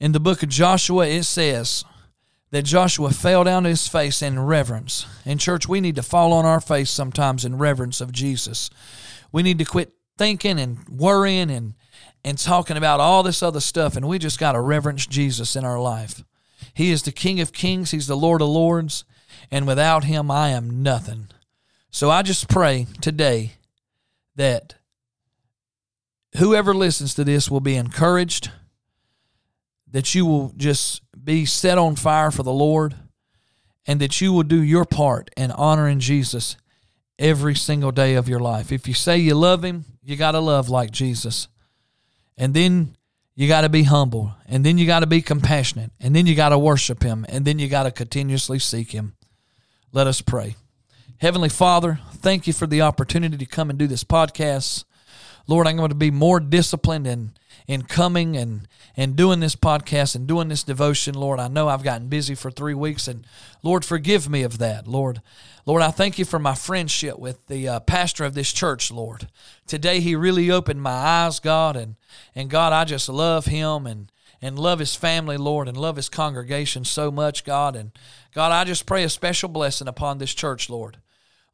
In 0.00 0.12
the 0.12 0.20
book 0.20 0.42
of 0.42 0.48
Joshua, 0.48 1.06
it 1.06 1.22
says 1.22 1.84
that 2.54 2.62
Joshua 2.62 3.10
fell 3.10 3.42
down 3.42 3.64
to 3.64 3.68
his 3.68 3.88
face 3.88 4.22
in 4.22 4.38
reverence. 4.38 5.06
In 5.24 5.38
church, 5.38 5.68
we 5.68 5.80
need 5.80 5.96
to 5.96 6.04
fall 6.04 6.32
on 6.32 6.46
our 6.46 6.60
face 6.60 6.88
sometimes 6.88 7.44
in 7.44 7.58
reverence 7.58 8.00
of 8.00 8.12
Jesus. 8.12 8.70
We 9.32 9.42
need 9.42 9.58
to 9.58 9.64
quit 9.64 9.92
thinking 10.16 10.60
and 10.60 10.88
worrying 10.88 11.50
and, 11.50 11.74
and 12.24 12.38
talking 12.38 12.76
about 12.76 13.00
all 13.00 13.24
this 13.24 13.42
other 13.42 13.58
stuff, 13.58 13.96
and 13.96 14.06
we 14.06 14.20
just 14.20 14.38
got 14.38 14.52
to 14.52 14.60
reverence 14.60 15.04
Jesus 15.04 15.56
in 15.56 15.64
our 15.64 15.80
life. 15.80 16.22
He 16.74 16.92
is 16.92 17.02
the 17.02 17.10
King 17.10 17.40
of 17.40 17.52
Kings, 17.52 17.90
He's 17.90 18.06
the 18.06 18.16
Lord 18.16 18.40
of 18.40 18.46
Lords, 18.46 19.04
and 19.50 19.66
without 19.66 20.04
Him, 20.04 20.30
I 20.30 20.50
am 20.50 20.80
nothing. 20.80 21.26
So 21.90 22.08
I 22.08 22.22
just 22.22 22.48
pray 22.48 22.86
today 23.00 23.54
that 24.36 24.76
whoever 26.36 26.72
listens 26.72 27.14
to 27.14 27.24
this 27.24 27.50
will 27.50 27.58
be 27.58 27.74
encouraged, 27.74 28.52
that 29.90 30.14
you 30.14 30.24
will 30.24 30.52
just 30.56 31.00
be 31.24 31.46
set 31.46 31.78
on 31.78 31.96
fire 31.96 32.30
for 32.30 32.42
the 32.42 32.52
Lord, 32.52 32.94
and 33.86 34.00
that 34.00 34.20
you 34.20 34.32
will 34.32 34.42
do 34.42 34.62
your 34.62 34.84
part 34.84 35.30
in 35.36 35.50
honoring 35.50 36.00
Jesus 36.00 36.56
every 37.18 37.54
single 37.54 37.92
day 37.92 38.14
of 38.14 38.28
your 38.28 38.40
life. 38.40 38.72
If 38.72 38.86
you 38.86 38.94
say 38.94 39.18
you 39.18 39.34
love 39.34 39.64
Him, 39.64 39.84
you 40.02 40.16
got 40.16 40.32
to 40.32 40.40
love 40.40 40.68
like 40.68 40.90
Jesus. 40.90 41.48
And 42.36 42.54
then 42.54 42.96
you 43.34 43.48
got 43.48 43.62
to 43.62 43.68
be 43.68 43.84
humble. 43.84 44.34
And 44.46 44.64
then 44.64 44.78
you 44.78 44.86
got 44.86 45.00
to 45.00 45.06
be 45.06 45.22
compassionate. 45.22 45.92
And 46.00 46.14
then 46.14 46.26
you 46.26 46.34
got 46.34 46.50
to 46.50 46.58
worship 46.58 47.02
Him. 47.02 47.24
And 47.28 47.44
then 47.44 47.58
you 47.58 47.68
got 47.68 47.84
to 47.84 47.90
continuously 47.90 48.58
seek 48.58 48.92
Him. 48.92 49.14
Let 49.92 50.06
us 50.06 50.20
pray. 50.20 50.56
Heavenly 51.18 51.48
Father, 51.48 52.00
thank 52.12 52.46
you 52.46 52.52
for 52.52 52.66
the 52.66 52.82
opportunity 52.82 53.36
to 53.36 53.46
come 53.46 53.70
and 53.70 53.78
do 53.78 53.86
this 53.86 54.04
podcast. 54.04 54.84
Lord, 55.46 55.66
I'm 55.66 55.76
going 55.76 55.90
to 55.90 55.94
be 55.94 56.10
more 56.10 56.40
disciplined 56.40 57.06
in, 57.06 57.32
in 57.66 57.82
coming 57.82 58.36
and, 58.36 58.66
and 58.96 59.14
doing 59.14 59.40
this 59.40 59.56
podcast 59.56 60.14
and 60.14 60.26
doing 60.26 60.48
this 60.48 60.62
devotion. 60.62 61.14
Lord, 61.14 61.38
I 61.38 61.48
know 61.48 61.68
I've 61.68 61.82
gotten 61.82 62.08
busy 62.08 62.34
for 62.34 62.50
three 62.50 62.74
weeks, 62.74 63.06
and 63.08 63.26
Lord, 63.62 63.84
forgive 63.84 64.28
me 64.28 64.42
of 64.42 64.58
that. 64.58 64.88
Lord, 64.88 65.20
Lord, 65.66 65.82
I 65.82 65.90
thank 65.90 66.18
you 66.18 66.24
for 66.24 66.38
my 66.38 66.54
friendship 66.54 67.18
with 67.18 67.46
the 67.46 67.68
uh, 67.68 67.80
pastor 67.80 68.24
of 68.24 68.34
this 68.34 68.52
church, 68.52 68.90
Lord. 68.90 69.28
Today 69.66 70.00
he 70.00 70.16
really 70.16 70.50
opened 70.50 70.80
my 70.80 70.90
eyes, 70.90 71.40
God, 71.40 71.76
and, 71.76 71.96
and 72.34 72.48
God, 72.48 72.72
I 72.72 72.84
just 72.84 73.08
love 73.08 73.46
him 73.46 73.86
and, 73.86 74.10
and 74.40 74.58
love 74.58 74.78
his 74.78 74.94
family, 74.94 75.36
Lord, 75.36 75.68
and 75.68 75.76
love 75.76 75.96
his 75.96 76.08
congregation 76.08 76.84
so 76.84 77.10
much, 77.10 77.44
God. 77.44 77.76
And 77.76 77.92
God, 78.34 78.52
I 78.52 78.64
just 78.64 78.86
pray 78.86 79.04
a 79.04 79.08
special 79.08 79.48
blessing 79.48 79.88
upon 79.88 80.18
this 80.18 80.34
church, 80.34 80.70
Lord. 80.70 80.98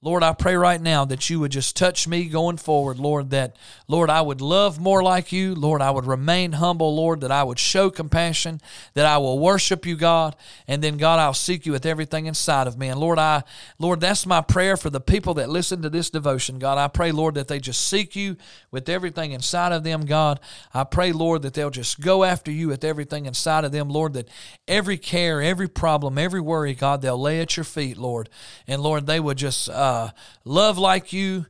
Lord, 0.02 0.22
I 0.22 0.32
pray 0.32 0.56
right 0.56 0.80
now 0.80 1.04
that 1.04 1.28
you 1.28 1.40
would 1.40 1.52
just 1.52 1.76
touch 1.76 2.08
me 2.08 2.24
going 2.24 2.56
forward, 2.56 2.98
Lord, 2.98 3.28
that, 3.30 3.54
Lord, 3.86 4.08
I 4.08 4.22
would 4.22 4.40
love 4.40 4.80
more 4.80 5.02
like 5.02 5.30
you. 5.30 5.54
Lord, 5.54 5.82
I 5.82 5.90
would 5.90 6.06
remain 6.06 6.52
humble, 6.52 6.96
Lord, 6.96 7.20
that 7.20 7.30
I 7.30 7.44
would 7.44 7.58
show 7.58 7.90
compassion, 7.90 8.62
that 8.94 9.04
I 9.04 9.18
will 9.18 9.38
worship 9.38 9.84
you, 9.84 9.96
God, 9.96 10.36
and 10.66 10.82
then, 10.82 10.96
God, 10.96 11.18
I'll 11.18 11.34
seek 11.34 11.66
you 11.66 11.72
with 11.72 11.84
everything 11.84 12.24
inside 12.24 12.66
of 12.66 12.78
me. 12.78 12.88
And 12.88 12.98
Lord, 12.98 13.18
I, 13.18 13.42
Lord, 13.78 14.00
that's 14.00 14.24
my 14.24 14.40
prayer 14.40 14.78
for 14.78 14.88
the 14.88 15.02
people 15.02 15.34
that 15.34 15.50
listen 15.50 15.82
to 15.82 15.90
this 15.90 16.08
devotion, 16.08 16.58
God. 16.58 16.78
I 16.78 16.88
pray, 16.88 17.12
Lord, 17.12 17.34
that 17.34 17.48
they 17.48 17.60
just 17.60 17.86
seek 17.86 18.16
you 18.16 18.38
with 18.70 18.88
everything 18.88 19.32
inside 19.32 19.72
of 19.72 19.84
them, 19.84 20.06
God. 20.06 20.40
I 20.72 20.84
pray, 20.84 21.12
Lord, 21.12 21.42
that 21.42 21.52
they'll 21.52 21.68
just 21.68 22.00
go 22.00 22.24
after 22.24 22.50
you 22.50 22.68
with 22.68 22.84
everything 22.84 23.26
inside 23.26 23.64
of 23.64 23.72
them, 23.72 23.90
Lord, 23.90 24.14
that 24.14 24.30
every 24.66 24.96
care, 24.96 25.42
every 25.42 25.68
problem, 25.68 26.16
every 26.16 26.40
worry, 26.40 26.72
God, 26.72 27.02
they'll 27.02 27.20
lay 27.20 27.42
at 27.42 27.58
your 27.58 27.64
feet, 27.64 27.98
Lord. 27.98 28.30
And 28.66 28.80
Lord, 28.80 29.06
they 29.06 29.20
would 29.20 29.36
just, 29.36 29.68
uh, 29.68 29.89
uh, 29.90 30.10
love 30.44 30.78
like 30.78 31.12
you. 31.12 31.46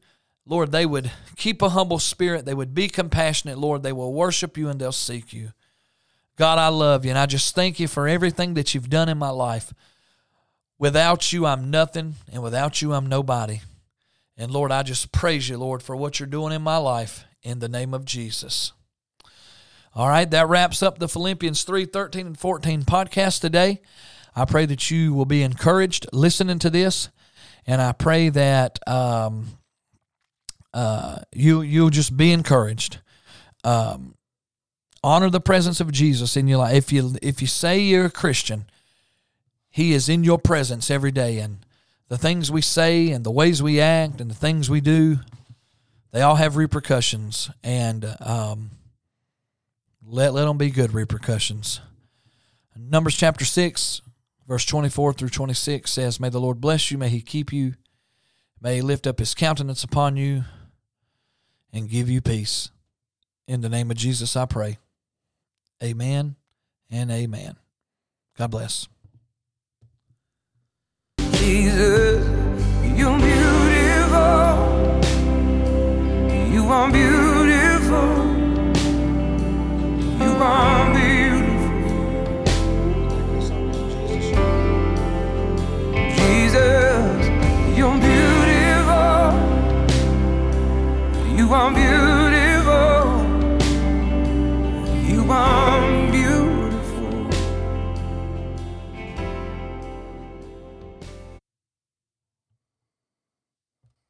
Lord, 0.47 0.73
they 0.73 0.87
would 0.87 1.11
keep 1.37 1.63
a 1.63 1.69
humble 1.69 1.99
spirit. 1.99 2.45
They 2.45 2.55
would 2.55 2.75
be 2.75 2.89
compassionate. 2.89 3.59
Lord, 3.59 3.83
they 3.83 3.93
will 3.93 4.13
worship 4.13 4.57
you 4.57 4.69
and 4.69 4.81
they'll 4.81 4.93
seek 4.93 5.33
you. 5.33 5.53
God, 6.37 6.59
I 6.59 6.69
love 6.69 7.05
you 7.05 7.11
and 7.11 7.19
I 7.19 7.27
just 7.27 7.55
thank 7.55 7.79
you 7.79 7.87
for 7.87 8.09
everything 8.09 8.55
that 8.55 8.75
you've 8.75 8.89
done 8.89 9.09
in 9.09 9.19
my 9.19 9.29
life. 9.29 9.75
Without 10.79 11.31
you, 11.31 11.45
I'm 11.45 11.71
nothing, 11.71 12.15
and 12.33 12.43
without 12.43 12.81
you, 12.81 12.95
I'm 12.95 13.07
nobody. 13.07 13.61
And 14.39 14.51
Lord, 14.51 14.73
I 14.73 14.83
just 14.83 15.13
praise 15.13 15.47
you, 15.51 15.59
Lord, 15.59 15.83
for 15.83 15.95
what 15.95 16.19
you're 16.19 16.27
doing 16.27 16.55
in 16.55 16.63
my 16.63 16.79
life 16.79 17.27
in 17.43 17.59
the 17.59 17.69
name 17.69 17.93
of 17.93 18.07
Jesus. 18.07 18.73
All 19.95 20.09
right, 20.09 20.31
that 20.31 20.49
wraps 20.49 20.83
up 20.83 20.99
the 20.99 21.09
Philippians 21.09 21.65
3 21.65 21.85
13 21.85 22.29
and 22.29 22.39
14 22.39 22.85
podcast 22.85 23.43
today. 23.43 23.83
I 24.35 24.47
pray 24.47 24.65
that 24.65 24.91
you 24.91 25.13
will 25.13 25.27
be 25.27 25.43
encouraged 25.43 26.07
listening 26.15 26.59
to 26.61 26.71
this. 26.71 27.11
And 27.67 27.81
I 27.81 27.93
pray 27.93 28.29
that 28.31 28.79
um, 28.89 29.59
uh, 30.73 31.21
you 31.33 31.63
you'll 31.63 31.91
just 31.91 32.17
be 32.17 32.33
encouraged. 32.33 32.99
Um, 33.65 34.15
honor 35.03 35.31
the 35.31 35.41
presence 35.41 35.81
of 35.81 35.93
Jesus 35.93 36.37
in 36.37 36.49
your 36.49 36.59
life. 36.59 36.75
If 36.75 36.93
you 36.93 37.17
if 37.23 37.41
you 37.41 37.47
say 37.47 37.81
you're 37.81 38.07
a 38.07 38.11
Christian, 38.11 38.67
He 39.71 39.93
is 39.93 40.09
in 40.09 40.25
your 40.25 40.39
presence 40.39 40.91
every 40.91 41.11
day, 41.11 41.39
and 41.39 41.59
the 42.09 42.19
things 42.19 42.51
we 42.51 42.63
say 42.63 43.11
and 43.11 43.25
the 43.25 43.31
ways 43.31 43.63
we 43.63 43.81
act 43.81 44.21
and 44.21 44.31
the 44.31 44.35
things 44.35 44.69
we 44.69 44.81
do, 44.81 45.21
they 46.13 46.23
all 46.23 46.37
have 46.37 46.57
repercussions, 46.57 47.51
and 47.63 48.17
um, 48.21 48.71
let 50.05 50.35
let 50.35 50.47
them 50.47 50.59
be 50.59 50.71
good 50.71 50.93
repercussions. 50.93 51.81
Numbers 52.77 53.17
chapter 53.17 53.45
six, 53.45 54.01
Verse 54.51 54.65
24 54.65 55.13
through 55.13 55.29
26 55.29 55.89
says, 55.89 56.19
May 56.19 56.29
the 56.29 56.41
Lord 56.41 56.61
bless 56.61 56.91
you, 56.91 56.99
may 56.99 57.09
he 57.09 57.21
keep 57.21 57.53
you, 57.53 57.75
may 58.61 58.75
he 58.75 58.83
lift 58.83 59.07
up 59.07 59.21
his 59.21 59.33
countenance 59.33 59.85
upon 59.85 60.17
you, 60.17 60.43
and 61.73 61.89
give 61.89 62.11
you 62.11 62.21
peace. 62.21 62.73
In 63.47 63.61
the 63.61 63.69
name 63.69 63.93
of 63.93 63.97
Jesus, 63.97 64.35
I 64.35 64.47
pray. 64.47 64.79
Amen 65.81 66.35
and 66.91 67.13
amen. 67.13 67.59
God 68.37 68.51
bless. 68.51 68.89
Jesus, 71.35 72.27
you're 72.99 73.19
beautiful. 73.21 74.51
You 76.53 76.65
are 76.65 76.91
beautiful. 76.91 78.27
You 80.19 80.33
are 80.43 80.93
beautiful. 80.93 81.20
want 91.51 91.75
beautiful. 91.75 92.10